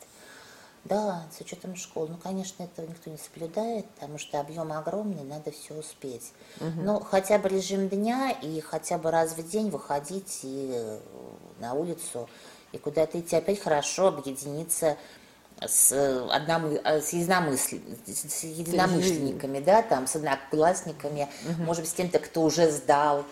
Да, 0.84 1.26
с 1.36 1.40
учетом 1.40 1.74
школы. 1.74 2.08
Ну, 2.10 2.16
конечно, 2.16 2.62
этого 2.62 2.86
никто 2.86 3.10
не 3.10 3.18
соблюдает, 3.18 3.86
потому 3.90 4.18
что 4.18 4.38
объемы 4.38 4.76
огромные, 4.76 5.24
надо 5.24 5.50
все 5.50 5.74
успеть. 5.74 6.32
Но 6.60 7.00
хотя 7.00 7.38
бы 7.38 7.48
режим 7.48 7.88
дня 7.88 8.30
и 8.30 8.60
хотя 8.60 8.96
бы 8.98 9.10
раз 9.10 9.32
в 9.32 9.48
день 9.50 9.70
выходить 9.70 10.40
и 10.44 10.70
э, 10.72 10.98
на 11.58 11.74
улицу 11.74 12.28
и 12.70 12.78
куда-то 12.78 13.18
идти. 13.18 13.34
Опять 13.34 13.60
хорошо 13.60 14.08
объединиться 14.08 14.96
с, 15.60 15.90
э, 15.90 16.28
одномы- 16.30 16.80
э, 16.84 17.00
с, 17.00 17.12
единомысли- 17.14 17.82
с 18.06 18.44
единомышленниками, 18.44 19.58
да, 19.58 19.82
там, 19.82 20.06
с 20.06 20.14
одноклассниками, 20.14 21.28
может 21.58 21.82
быть, 21.82 21.90
с 21.90 21.94
тем-то, 21.94 22.20
кто 22.20 22.42
уже 22.42 22.70
сдал. 22.70 23.24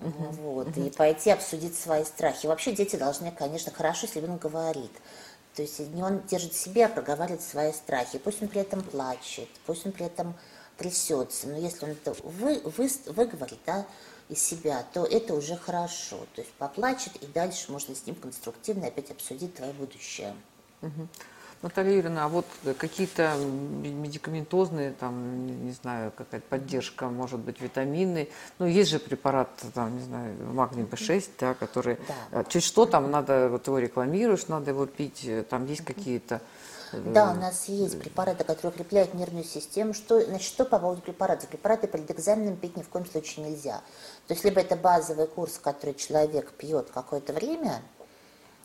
Вот, 0.00 0.76
и 0.76 0.90
пойти 0.90 1.30
обсудить 1.30 1.76
свои 1.76 2.04
страхи. 2.04 2.46
Вообще 2.46 2.72
дети 2.72 2.96
должны, 2.96 3.30
конечно, 3.30 3.72
хорошо, 3.72 4.06
если 4.06 4.20
ребенок 4.20 4.40
говорит. 4.40 4.92
То 5.54 5.62
есть 5.62 5.78
не 5.78 6.02
он 6.02 6.20
держит 6.26 6.52
в 6.52 6.58
себе, 6.58 6.84
а 6.84 6.88
проговаривает 6.88 7.40
свои 7.40 7.72
страхи. 7.72 8.18
Пусть 8.18 8.42
он 8.42 8.48
при 8.48 8.60
этом 8.60 8.82
плачет, 8.82 9.48
пусть 9.64 9.86
он 9.86 9.92
при 9.92 10.04
этом 10.04 10.34
трясется. 10.76 11.48
Но 11.48 11.56
если 11.56 11.86
он 11.86 11.92
это 11.92 12.14
вы, 12.22 12.60
вы, 12.64 12.90
выговорит 13.06 13.58
да, 13.64 13.86
из 14.28 14.42
себя, 14.42 14.84
то 14.92 15.04
это 15.04 15.34
уже 15.34 15.56
хорошо. 15.56 16.26
То 16.34 16.42
есть 16.42 16.52
поплачет, 16.54 17.16
и 17.16 17.26
дальше 17.26 17.72
можно 17.72 17.94
с 17.94 18.04
ним 18.04 18.16
конструктивно 18.16 18.88
опять 18.88 19.10
обсудить 19.10 19.54
твое 19.54 19.72
будущее. 19.72 20.34
Наталья 21.62 21.92
Юрьевна, 21.96 22.26
а 22.26 22.28
вот 22.28 22.46
какие-то 22.78 23.34
медикаментозные, 23.36 24.92
там, 24.92 25.46
не, 25.46 25.52
не 25.52 25.72
знаю, 25.72 26.12
какая-то 26.16 26.46
поддержка, 26.48 27.08
может 27.08 27.40
быть, 27.40 27.60
витамины. 27.60 28.28
Ну, 28.58 28.66
есть 28.66 28.90
же 28.90 28.98
препарат, 28.98 29.48
там, 29.74 29.96
не 29.96 30.04
знаю, 30.04 30.34
магний 30.52 30.84
B6, 30.84 31.30
да, 31.40 31.54
который... 31.54 31.98
Да. 32.30 32.40
э, 32.40 32.44
Чуть 32.48 32.62
что 32.62 32.86
там 32.86 33.10
надо, 33.10 33.48
вот 33.48 33.66
его 33.66 33.78
рекламируешь, 33.78 34.48
надо 34.48 34.70
его 34.70 34.86
пить, 34.86 35.24
э, 35.24 35.42
там 35.42 35.66
есть 35.66 35.84
какие-то... 35.84 36.40
э, 36.92 37.00
Да, 37.00 37.32
у 37.32 37.40
нас 37.40 37.68
есть 37.68 37.98
препараты, 38.00 38.44
которые 38.44 38.72
укрепляют 38.72 39.14
нервную 39.14 39.44
систему. 39.44 39.94
Что, 39.94 40.20
значит, 40.20 40.46
что 40.46 40.64
по 40.66 40.78
поводу 40.78 41.00
препаратов? 41.02 41.48
Препараты 41.48 41.86
перед 41.88 42.10
экзаменом 42.10 42.56
пить 42.56 42.76
ни 42.76 42.82
в 42.82 42.88
коем 42.88 43.06
случае 43.06 43.46
нельзя. 43.50 43.80
То 44.28 44.34
есть 44.34 44.44
либо 44.44 44.60
это 44.60 44.76
базовый 44.76 45.26
курс, 45.26 45.58
который 45.58 45.94
человек 45.94 46.52
пьет 46.52 46.90
какое-то 46.92 47.32
время, 47.32 47.82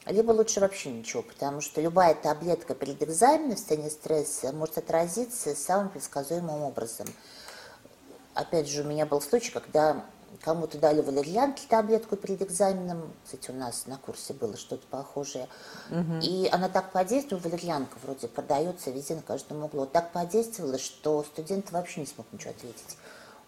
либо 0.06 0.32
лучше 0.32 0.60
вообще 0.60 0.92
ничего, 0.92 1.22
потому 1.22 1.62
что 1.62 1.82
любая 1.82 2.16
таблетка 2.16 2.74
перед 2.74 3.02
экзаменом 3.04 3.56
в 3.56 3.60
состоянии 3.60 3.90
стресса 3.90 4.52
может 4.52 4.78
отразиться 4.78 5.56
самым 5.56 5.90
предсказуемым 5.90 6.64
образом. 6.64 7.08
Опять 8.34 8.68
же, 8.68 8.84
у 8.84 8.86
меня 8.86 9.06
был 9.06 9.22
случай, 9.22 9.52
когда 9.52 10.04
кому-то 10.42 10.78
дали 10.78 11.02
валерьянки 11.02 11.68
таблетку 11.68 12.16
перед 12.16 12.42
экзаменом. 12.42 13.12
Кстати, 13.24 13.52
у 13.52 13.54
нас 13.54 13.86
на 13.86 13.98
курсе 13.98 14.34
было 14.34 14.58
что-то 14.58 14.86
похожее. 14.88 15.48
И 16.22 16.50
она 16.52 16.70
так 16.70 16.92
подействовала, 16.92 17.44
валерьянка 17.44 17.98
вроде 18.04 18.28
продается 18.28 18.90
везде 18.92 19.16
на 19.16 19.22
каждом 19.22 19.64
углу. 19.64 19.86
Так 19.86 20.12
подействовала, 20.12 20.78
что 20.78 21.24
студент 21.24 21.72
вообще 21.72 22.02
не 22.02 22.06
смог 22.08 22.26
ничего 22.32 22.52
ответить. 22.52 22.98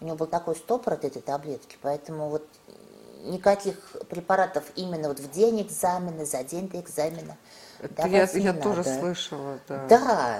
У 0.00 0.04
него 0.04 0.16
был 0.16 0.26
такой 0.26 0.56
стопор 0.56 0.94
от 0.94 1.04
этой 1.04 1.22
таблетки, 1.22 1.78
поэтому 1.80 2.28
вот 2.28 2.46
никаких 3.24 3.74
препаратов 4.08 4.64
именно 4.76 5.08
вот 5.08 5.18
в 5.20 5.30
день 5.30 5.62
экзамена, 5.62 6.24
за 6.24 6.44
день 6.44 6.68
до 6.68 6.80
экзамена. 6.80 7.36
Это 7.80 8.06
я, 8.08 8.26
не 8.32 8.40
я 8.40 8.52
тоже 8.52 8.84
слышала, 8.84 9.58
да. 9.68 9.86
Да, 9.88 10.38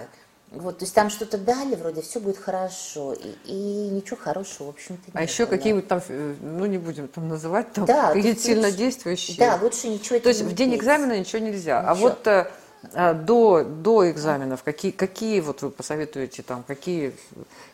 вот, 0.50 0.78
то 0.78 0.84
есть 0.84 0.94
там 0.94 1.10
что-то 1.10 1.36
дали, 1.36 1.74
вроде 1.74 2.00
все 2.02 2.20
будет 2.20 2.38
хорошо, 2.38 3.12
и, 3.12 3.34
и 3.44 3.88
ничего 3.90 4.16
хорошего, 4.16 4.66
в 4.68 4.70
общем-то, 4.70 5.10
А 5.12 5.20
не 5.20 5.26
еще 5.26 5.46
какие-нибудь 5.46 5.88
там, 5.88 6.00
э, 6.08 6.34
ну 6.40 6.66
не 6.66 6.78
будем 6.78 7.08
там 7.08 7.28
называть, 7.28 7.72
там 7.72 7.86
Да, 7.86 8.08
какие-то 8.12 8.12
то 8.12 8.28
есть 8.28 8.38
лучше- 8.38 8.46
сильно 8.46 8.70
действующие. 8.70 9.36
Да, 9.38 9.58
лучше 9.60 9.88
ничего 9.88 10.18
То 10.20 10.28
есть 10.28 10.40
этого 10.40 10.50
в 10.50 10.52
не 10.52 10.56
день 10.56 10.76
экзамена 10.76 11.18
ничего 11.18 11.42
нельзя. 11.42 11.80
А 11.80 11.92
Ничего. 11.94 12.08
вот 12.10 12.26
э, 12.28 12.30
А 12.30 12.50
до, 12.92 13.64
до 13.64 14.10
экзаменов 14.10 14.62
какие, 14.62 14.90
какие 14.90 15.40
вот 15.40 15.62
вы 15.62 15.70
посоветуете 15.70 16.42
там, 16.42 16.62
какие... 16.62 17.14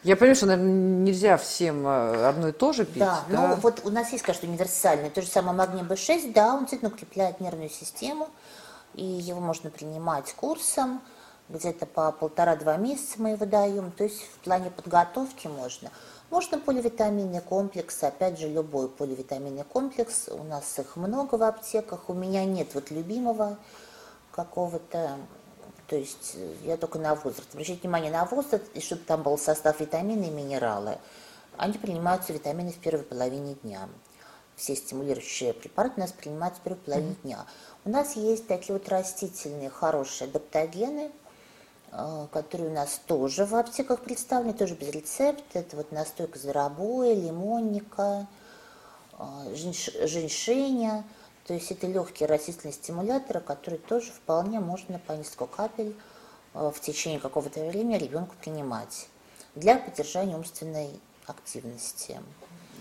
Я 0.03 0.16
понимаю, 0.16 0.37
что, 0.37 0.46
наверное, 0.46 0.73
нельзя 0.73 1.37
всем 1.37 1.85
а, 1.87 2.29
одно 2.29 2.49
и 2.49 2.53
то 2.53 2.73
же 2.73 2.85
пить. 2.85 2.99
Да, 2.99 3.25
да? 3.29 3.49
ну 3.49 3.55
вот 3.57 3.83
у 3.85 3.90
нас 3.90 4.12
есть, 4.12 4.25
конечно, 4.25 4.49
универсальный, 4.49 5.11
то 5.11 5.23
же 5.23 5.29
самое 5.29 5.57
магний 5.57 5.83
B6, 5.83 6.33
да, 6.33 6.55
он 6.55 6.61
действительно 6.61 6.90
укрепляет 6.90 7.40
нервную 7.40 7.70
систему, 7.70 8.29
и 8.94 9.05
его 9.05 9.40
можно 9.40 9.70
принимать 9.70 10.33
курсом, 10.35 11.01
где-то 11.49 11.87
по 11.87 12.12
полтора-два 12.12 12.77
месяца 12.77 13.14
мы 13.18 13.31
его 13.31 13.44
даем, 13.46 13.90
то 13.92 14.05
есть 14.05 14.23
в 14.23 14.44
плане 14.44 14.70
подготовки 14.70 15.49
можно. 15.49 15.90
Можно 16.31 16.61
поливитаминный 16.61 17.40
комплекс, 17.40 18.03
опять 18.05 18.38
же, 18.38 18.49
любой 18.49 18.88
поливитаминный 18.88 19.64
комплекс, 19.64 20.29
у 20.29 20.44
нас 20.44 20.79
их 20.79 20.94
много 20.94 21.35
в 21.35 21.42
аптеках, 21.42 22.09
у 22.09 22.14
меня 22.14 22.44
нет 22.44 22.68
вот 22.75 22.92
любимого 22.92 23.59
какого-то, 24.44 25.18
то 25.87 25.96
есть 25.96 26.37
я 26.64 26.76
только 26.76 26.98
на 26.98 27.14
возраст. 27.14 27.48
Обращайте 27.53 27.83
внимание 27.83 28.11
на 28.11 28.24
возраст, 28.24 28.64
и 28.74 28.81
чтобы 28.81 29.03
там 29.03 29.22
был 29.22 29.38
состав 29.38 29.81
витамины 29.81 30.24
и 30.24 30.31
минералы. 30.31 30.98
Они 31.57 31.74
принимаются 31.74 32.33
витамины 32.33 32.72
в 32.72 32.79
первой 32.79 33.05
половине 33.05 33.55
дня. 33.62 33.88
Все 34.57 34.76
стимулирующие 34.76 35.55
препараты 35.55 35.94
у 35.96 36.00
нас 36.00 36.12
принимаются 36.12 36.61
в 36.61 36.64
первой 36.64 36.79
половине 36.79 37.12
mm-hmm. 37.12 37.22
дня. 37.22 37.46
У 37.85 37.90
нас 37.90 38.16
есть 38.16 38.46
такие 38.46 38.74
вот 38.74 38.88
растительные 38.88 39.70
хорошие 39.70 40.29
адаптогены, 40.29 41.11
Э, 41.92 42.29
которые 42.31 42.70
у 42.70 42.72
нас 42.72 43.00
тоже 43.07 43.44
в 43.44 43.55
аптеках 43.55 44.00
представлены, 44.03 44.53
тоже 44.53 44.74
без 44.74 44.90
рецепта. 44.90 45.59
Это 45.59 45.76
вот 45.76 45.90
настойка 45.90 46.38
зверобоя, 46.38 47.14
лимонника, 47.14 48.29
э, 49.18 49.55
женьшеня. 49.55 51.05
То 51.50 51.54
есть 51.54 51.72
это 51.72 51.88
легкие 51.88 52.28
растительные 52.28 52.72
стимуляторы, 52.72 53.40
которые 53.40 53.80
тоже 53.80 54.12
вполне 54.12 54.60
можно 54.60 55.00
по 55.00 55.10
несколько 55.14 55.46
капель 55.46 55.96
э, 56.54 56.70
в 56.72 56.80
течение 56.80 57.18
какого-то 57.18 57.66
времени 57.66 57.98
ребенку 57.98 58.36
принимать 58.40 59.08
для 59.56 59.74
поддержания 59.74 60.36
умственной 60.36 60.90
активности. 61.26 62.20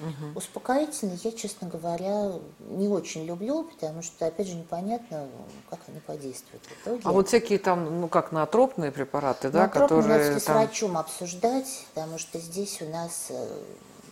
Угу. 0.02 0.38
Успокоительные 0.38 1.18
я, 1.24 1.32
честно 1.32 1.68
говоря, 1.68 2.34
не 2.60 2.88
очень 2.88 3.26
люблю, 3.26 3.64
потому 3.64 4.04
что, 4.04 4.28
опять 4.28 4.46
же, 4.46 4.54
непонятно, 4.54 5.28
как 5.72 5.80
они 5.88 6.00
подействуют 6.02 6.64
в 6.64 6.84
итоге. 6.84 7.02
А 7.06 7.12
вот 7.12 7.28
всякие 7.28 7.58
там, 7.58 8.02
ну 8.02 8.08
как, 8.08 8.32
наотропные 8.32 8.92
препараты, 8.92 9.50
да, 9.50 9.68
которые... 9.68 10.08
надо 10.08 10.32
там... 10.34 10.40
с 10.40 10.48
врачом 10.48 10.96
обсуждать, 10.96 11.88
потому 11.96 12.20
что 12.20 12.38
здесь 12.38 12.84
у 12.84 12.86
нас 12.90 13.30
э, 13.32 13.48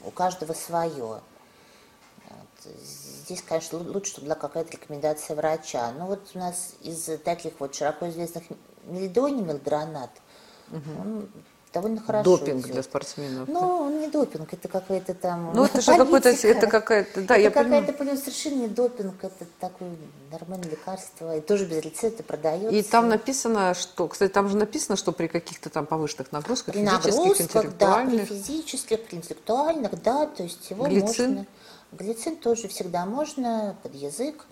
у 0.04 0.10
каждого 0.10 0.54
свое. 0.54 1.20
Здесь, 3.26 3.42
конечно, 3.42 3.80
лучше, 3.80 4.12
чтобы 4.12 4.28
была 4.28 4.36
какая-то 4.36 4.72
рекомендация 4.72 5.36
врача. 5.36 5.92
Но 5.98 6.06
вот 6.06 6.22
у 6.34 6.38
нас 6.40 6.74
из 6.82 7.10
таких 7.24 7.54
вот 7.60 7.76
широко 7.76 8.08
известных 8.10 8.44
мельдоний, 8.86 9.44
мелдронат, 9.44 10.12
угу. 10.72 11.02
он 11.02 11.30
довольно 11.74 12.02
хорошо 12.02 12.38
Допинг 12.38 12.62
идет. 12.62 12.72
для 12.72 12.84
спортсменов. 12.84 13.48
Ну, 13.48 14.00
не 14.00 14.08
допинг, 14.08 14.52
это 14.54 14.68
какая-то 14.68 15.14
там 15.14 15.52
Ну, 15.54 15.66
это 15.66 15.82
же 15.82 15.96
какой-то, 15.96 16.30
это 16.30 16.68
какая-то, 16.68 17.22
да, 17.22 17.36
это 17.36 17.44
я 17.44 17.52
какая-то, 17.52 17.94
понимаю, 17.94 18.18
совершенно 18.18 18.62
не 18.62 18.68
допинг, 18.68 19.24
это 19.24 19.46
такое 19.60 19.92
нормальное 20.32 20.70
лекарство, 20.70 21.38
и 21.38 21.42
тоже 21.42 21.66
без 21.66 21.82
рецепта 21.82 22.24
продается. 22.24 22.70
И 22.70 22.82
там 22.82 23.10
написано, 23.10 23.74
что, 23.74 24.08
кстати, 24.08 24.32
там 24.32 24.50
же 24.50 24.58
написано, 24.58 24.96
что 24.96 25.12
при 25.12 25.28
каких-то 25.28 25.70
там 25.70 25.86
повышенных 25.86 26.32
нагрузках, 26.32 26.74
при 26.74 26.86
физических, 26.86 27.14
нагрузках, 27.14 27.42
интеллектуальных. 27.42 28.22
Да, 28.22 28.26
при 28.26 28.36
физических, 28.36 29.04
при 29.06 29.16
интеллектуальных, 29.16 30.02
да, 30.02 30.26
то 30.26 30.44
есть 30.44 30.70
его 30.70 30.86
Глицин? 30.86 31.30
можно... 31.30 31.46
Глицин 31.92 32.38
тоже 32.38 32.68
всегда 32.68 33.06
можно 33.06 33.78
под 33.84 33.96
язык, 33.96 34.46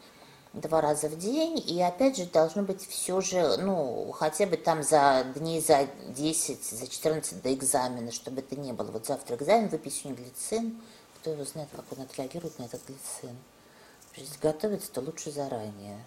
два 0.54 0.82
раза 0.82 1.10
в 1.10 1.18
день, 1.18 1.62
и 1.66 1.82
опять 1.82 2.18
же 2.18 2.26
должно 2.26 2.64
быть 2.64 2.88
все 2.88 3.20
же, 3.22 3.58
ну, 3.58 4.12
хотя 4.14 4.46
бы 4.46 4.58
там 4.58 4.84
за 4.84 5.26
дней 5.36 5.62
за 5.62 5.88
10, 6.08 6.64
за 6.64 6.88
14 6.88 7.42
до 7.42 7.54
экзамена, 7.54 8.12
чтобы 8.12 8.40
это 8.40 8.56
не 8.56 8.72
было. 8.72 8.90
Вот 8.92 9.06
завтра 9.06 9.36
экзамен, 9.36 9.70
сегодня 9.70 10.24
глицин, 10.24 10.82
кто 11.20 11.32
его 11.32 11.44
знает, 11.44 11.70
как 11.76 11.86
он 11.92 12.04
отреагирует 12.04 12.58
на 12.58 12.64
этот 12.64 12.82
глицин. 12.88 13.36
Если 14.16 14.40
готовиться, 14.40 14.92
то 14.92 15.02
лучше 15.02 15.30
заранее. 15.30 16.00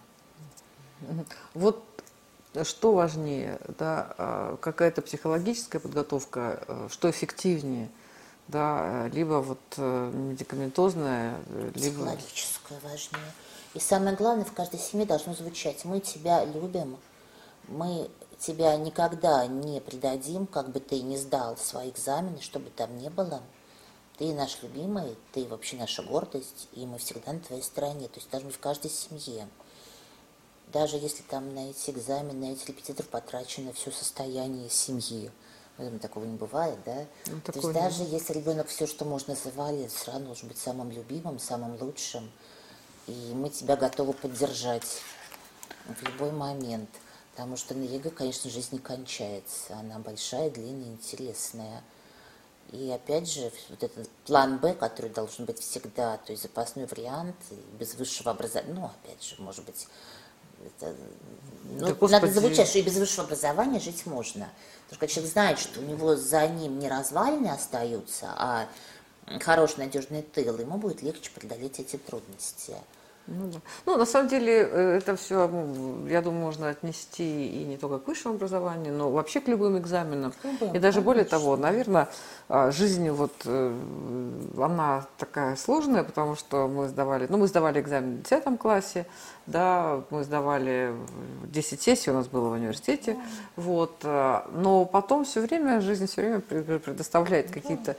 Вот 1.53 1.85
что 2.64 2.93
важнее, 2.93 3.61
да, 3.79 4.14
а, 4.17 4.57
какая-то 4.57 5.03
психологическая 5.03 5.81
подготовка, 5.81 6.64
а, 6.67 6.88
что 6.91 7.11
эффективнее, 7.11 7.91
да, 8.48 9.08
либо 9.08 9.34
вот 9.34 9.61
э, 9.76 10.11
медикаментозная, 10.12 11.38
либо... 11.74 12.04
Психологическая 12.04 12.80
важнее. 12.82 13.32
И 13.74 13.80
самое 13.80 14.16
главное, 14.16 14.44
в 14.44 14.52
каждой 14.52 14.80
семье 14.80 15.06
должно 15.06 15.34
звучать, 15.34 15.84
мы 15.84 16.00
тебя 16.00 16.44
любим, 16.44 16.96
мы 17.68 18.08
тебя 18.38 18.76
никогда 18.76 19.46
не 19.46 19.80
предадим, 19.80 20.46
как 20.46 20.70
бы 20.70 20.80
ты 20.80 21.02
ни 21.02 21.16
сдал 21.16 21.56
свои 21.56 21.90
экзамены, 21.90 22.40
что 22.40 22.58
бы 22.58 22.70
там 22.70 22.96
ни 22.98 23.08
было. 23.08 23.42
Ты 24.16 24.32
наш 24.32 24.62
любимый, 24.62 25.16
ты 25.32 25.46
вообще 25.46 25.76
наша 25.76 26.02
гордость, 26.02 26.68
и 26.72 26.87
мы 26.87 26.98
всегда 26.98 27.32
на 27.32 27.40
твоей 27.40 27.62
стороне. 27.62 28.08
То 28.08 28.18
есть 28.18 28.30
быть 28.32 28.54
в 28.54 28.58
каждой 28.58 28.90
семье. 28.90 29.48
Даже 30.72 30.96
если 30.96 31.22
там 31.22 31.54
на 31.54 31.70
эти 31.70 31.90
экзамены, 31.90 32.46
на 32.48 32.52
эти 32.52 32.66
репетиторов 32.66 33.08
потрачено 33.11 33.72
все 33.72 33.90
состояние 33.90 34.68
семьи. 34.70 35.30
Наверное, 35.79 36.01
такого 36.01 36.25
не 36.25 36.37
бывает, 36.37 36.79
да? 36.85 37.07
Ну, 37.27 37.41
То 37.41 37.53
есть 37.53 37.73
даже 37.73 38.03
если 38.03 38.35
ребенок 38.35 38.67
все, 38.69 38.87
что 38.87 39.05
можно 39.05 39.35
завалит, 39.35 39.91
все 39.91 40.11
равно 40.11 40.27
должен 40.27 40.49
быть 40.49 40.59
самым 40.59 40.91
любимым, 40.91 41.38
самым 41.38 41.81
лучшим 41.81 42.29
и 43.09 43.33
мы 43.35 43.49
тебя 43.49 43.77
готовы 43.77 44.12
поддержать 44.12 45.03
в 45.87 46.03
любой 46.03 46.31
момент. 46.31 46.91
Потому 47.33 47.57
что 47.57 47.75
на 47.75 47.85
ЕГЭ, 47.85 48.11
конечно, 48.11 48.51
жизнь 48.51 48.69
не 48.73 48.79
кончается. 48.79 49.77
Она 49.77 49.99
большая, 49.99 50.51
длинная, 50.51 50.88
интересная. 50.88 51.83
И 52.71 52.91
опять 52.91 53.31
же, 53.31 53.51
вот 53.71 53.83
этот 53.83 54.09
план 54.27 54.59
Б, 54.59 54.75
который 54.75 55.11
должен 55.11 55.47
быть 55.47 55.59
всегда, 55.59 56.19
то 56.19 56.33
есть 56.33 56.43
запасной 56.43 56.85
вариант, 56.85 57.37
без 57.79 57.95
высшего 57.95 58.33
образования, 58.33 58.75
ну, 58.75 58.85
опять 58.85 59.23
же, 59.23 59.37
может 59.38 59.64
быть, 59.64 59.87
ну, 61.71 61.94
да, 61.94 62.09
надо 62.09 62.33
замечать, 62.33 62.68
что 62.68 62.79
и 62.79 62.83
без 62.83 62.97
высшего 62.97 63.25
образования 63.25 63.81
жить 63.81 64.07
можно. 64.07 64.49
Потому 64.88 64.88
что 64.88 64.99
когда 64.99 65.07
человек 65.09 65.33
знает, 65.33 65.59
что 65.59 65.81
у 65.81 65.83
него 65.83 66.16
за 66.16 66.47
ним 66.49 66.79
не 66.79 66.88
развалины 66.88 67.49
остаются, 67.49 68.29
а 68.37 68.68
хороший 69.40 69.81
надежный 69.81 70.23
тыл, 70.23 70.59
ему 70.59 70.79
будет 70.79 71.03
легче 71.03 71.31
преодолеть 71.31 71.79
эти 71.79 71.97
трудности. 71.97 72.75
Ну, 73.29 73.51
да. 73.53 73.59
ну, 73.85 73.99
на 73.99 74.07
самом 74.07 74.29
деле, 74.29 74.67
э, 74.71 74.97
это 74.97 75.14
все, 75.17 75.51
я 76.09 76.23
думаю, 76.23 76.45
можно 76.45 76.71
отнести 76.71 77.47
и 77.47 77.64
не 77.64 77.77
только 77.77 77.99
к 77.99 78.09
высшему 78.09 78.35
образованию, 78.37 78.95
но 78.95 79.11
вообще 79.11 79.41
к 79.41 79.49
любым 79.49 79.77
экзаменам. 79.77 80.33
Любым, 80.43 80.75
и 80.75 80.79
даже 80.79 80.81
конечно. 80.81 81.03
более 81.03 81.25
того, 81.25 81.57
наверное, 81.59 82.09
а, 82.49 82.71
жизнь 82.71 83.11
вот, 83.11 83.35
э, 83.45 83.79
она 84.57 85.07
такая 85.19 85.57
сложная, 85.57 86.05
потому 86.05 86.37
что 86.37 86.69
мы 86.69 86.88
сдавали, 86.88 87.27
ну, 87.29 87.37
мы 87.37 87.49
сдавали 87.49 87.81
экзамен 87.81 88.19
в 88.19 88.23
10 88.23 88.59
классе, 88.59 89.07
да, 89.47 90.03
мы 90.09 90.25
сдавали 90.25 90.95
10 91.45 91.83
сессий 91.83 92.11
у 92.11 92.14
нас 92.14 92.29
было 92.29 92.49
в 92.49 92.53
университете, 92.53 93.14
да. 93.14 93.21
вот, 93.57 93.97
э, 94.05 94.41
но 94.55 94.87
потом 94.87 95.27
все 95.27 95.43
время, 95.43 95.83
жизнь 95.83 96.07
все 96.07 96.23
время 96.23 96.41
предоставляет 96.41 97.49
да. 97.49 97.53
какие-то 97.53 97.97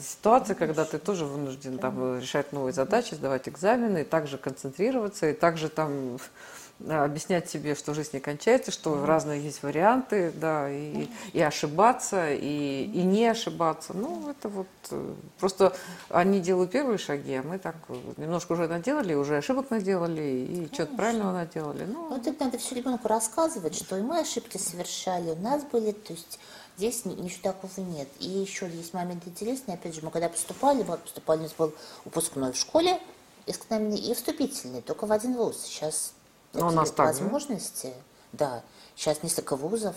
ситуации, 0.00 0.54
когда 0.54 0.86
ты 0.86 0.98
тоже 0.98 1.26
вынужден 1.26 1.76
там 1.76 2.18
решать 2.18 2.54
новые 2.54 2.72
задачи, 2.72 3.14
сдавать 3.14 3.48
экзамены, 3.50 3.98
и 3.98 4.04
также 4.04 4.38
концентрироваться, 4.38 4.61
и 4.70 5.32
также 5.32 5.68
там 5.68 6.18
объяснять 6.88 7.48
себе, 7.48 7.74
что 7.74 7.94
жизнь 7.94 8.10
не 8.14 8.20
кончается, 8.20 8.70
что 8.70 8.94
mm 8.94 9.06
разные 9.06 9.42
есть 9.42 9.62
варианты, 9.62 10.32
да, 10.34 10.70
и, 10.70 11.08
и 11.32 11.40
ошибаться, 11.40 12.32
и, 12.32 12.84
и 12.84 13.02
не 13.02 13.26
ошибаться. 13.26 13.92
Ну, 13.94 14.30
это 14.30 14.48
вот 14.48 14.66
э, 14.90 15.14
просто 15.38 15.74
они 16.08 16.40
делают 16.40 16.70
первые 16.70 16.98
шаги, 16.98 17.34
а 17.34 17.42
мы 17.42 17.58
так 17.58 17.76
немножко 18.16 18.52
уже 18.52 18.68
наделали, 18.68 19.14
уже 19.14 19.36
ошибок 19.36 19.70
наделали, 19.70 20.22
и 20.22 20.70
что-то 20.72 20.96
правильного 20.96 21.32
наделали. 21.32 21.84
Ну, 21.84 22.08
вот 22.08 22.26
это 22.26 22.44
надо 22.44 22.58
все 22.58 22.74
ребенку 22.74 23.08
рассказывать, 23.08 23.74
что 23.74 23.96
и 23.96 24.02
мы 24.02 24.20
ошибки 24.20 24.56
совершали, 24.56 25.30
у 25.30 25.36
нас 25.36 25.64
были, 25.64 25.92
то 25.92 26.12
есть 26.12 26.38
Здесь 26.78 27.04
ничего 27.04 27.52
такого 27.52 27.86
нет. 27.86 28.08
И 28.18 28.28
еще 28.28 28.66
есть 28.68 28.94
момент 28.94 29.24
интересный. 29.26 29.74
Опять 29.74 29.94
же, 29.94 30.00
мы 30.02 30.10
когда 30.10 30.28
поступали, 30.28 30.82
вот 30.82 31.02
поступали, 31.02 31.40
у 31.40 31.42
нас 31.42 31.52
был 31.52 31.74
выпускной 32.04 32.52
в 32.52 32.56
школе, 32.56 32.98
экзаменный 33.46 33.98
и 33.98 34.14
вступительный, 34.14 34.82
только 34.82 35.06
в 35.06 35.12
один 35.12 35.36
вуз. 35.36 35.62
Сейчас 35.62 36.12
но 36.52 36.68
у 36.68 36.70
нас 36.70 36.90
так, 36.90 37.06
возможности. 37.06 37.92
Да? 38.32 38.48
да, 38.56 38.62
сейчас 38.96 39.22
несколько 39.22 39.56
вузов. 39.56 39.96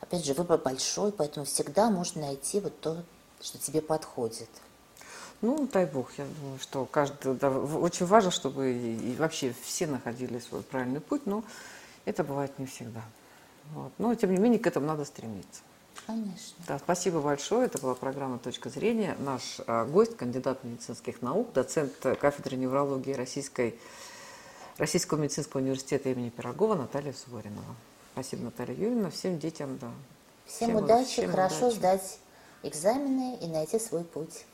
Опять 0.00 0.24
же, 0.24 0.34
выбор 0.34 0.58
большой, 0.58 1.12
поэтому 1.12 1.46
всегда 1.46 1.90
можно 1.90 2.22
найти 2.22 2.60
вот 2.60 2.78
то, 2.80 3.02
что 3.40 3.58
тебе 3.58 3.80
подходит. 3.80 4.48
Ну, 5.40 5.68
дай 5.72 5.86
бог, 5.86 6.10
я 6.18 6.24
думаю, 6.40 6.58
что 6.58 6.86
каждый, 6.86 7.34
да, 7.34 7.50
очень 7.50 8.06
важно, 8.06 8.30
чтобы 8.30 8.72
и 8.72 9.14
вообще 9.16 9.54
все 9.62 9.86
находили 9.86 10.38
свой 10.38 10.62
правильный 10.62 11.00
путь, 11.00 11.26
но 11.26 11.44
это 12.04 12.24
бывает 12.24 12.58
не 12.58 12.66
всегда. 12.66 13.02
Вот. 13.72 13.92
Но, 13.98 14.14
тем 14.14 14.30
не 14.30 14.38
менее, 14.38 14.58
к 14.58 14.66
этому 14.66 14.86
надо 14.86 15.04
стремиться. 15.04 15.62
Конечно. 16.06 16.56
Да, 16.68 16.78
спасибо 16.78 17.20
большое. 17.20 17.66
Это 17.66 17.78
была 17.78 17.94
программа 17.94 18.38
«Точка 18.38 18.68
зрения». 18.68 19.16
Наш 19.20 19.60
э, 19.66 19.86
гость, 19.86 20.16
кандидат 20.16 20.62
медицинских 20.62 21.22
наук, 21.22 21.52
доцент 21.52 21.92
кафедры 22.20 22.56
неврологии 22.56 23.12
Российской 23.12 23.78
Российского 24.76 25.18
медицинского 25.18 25.60
университета 25.60 26.10
имени 26.10 26.30
Пирогова 26.30 26.74
Наталья 26.74 27.12
Суворинова. 27.12 27.76
Спасибо, 28.12 28.44
Наталья 28.44 28.74
Юрьевна. 28.74 29.10
Всем 29.10 29.38
детям, 29.38 29.78
да. 29.78 29.90
Всем, 30.46 30.70
всем 30.70 30.76
удачи, 30.76 31.10
всем 31.12 31.30
хорошо 31.30 31.68
удачи. 31.68 31.76
сдать 31.76 32.18
экзамены 32.62 33.38
и 33.40 33.46
найти 33.46 33.78
свой 33.78 34.04
путь. 34.04 34.44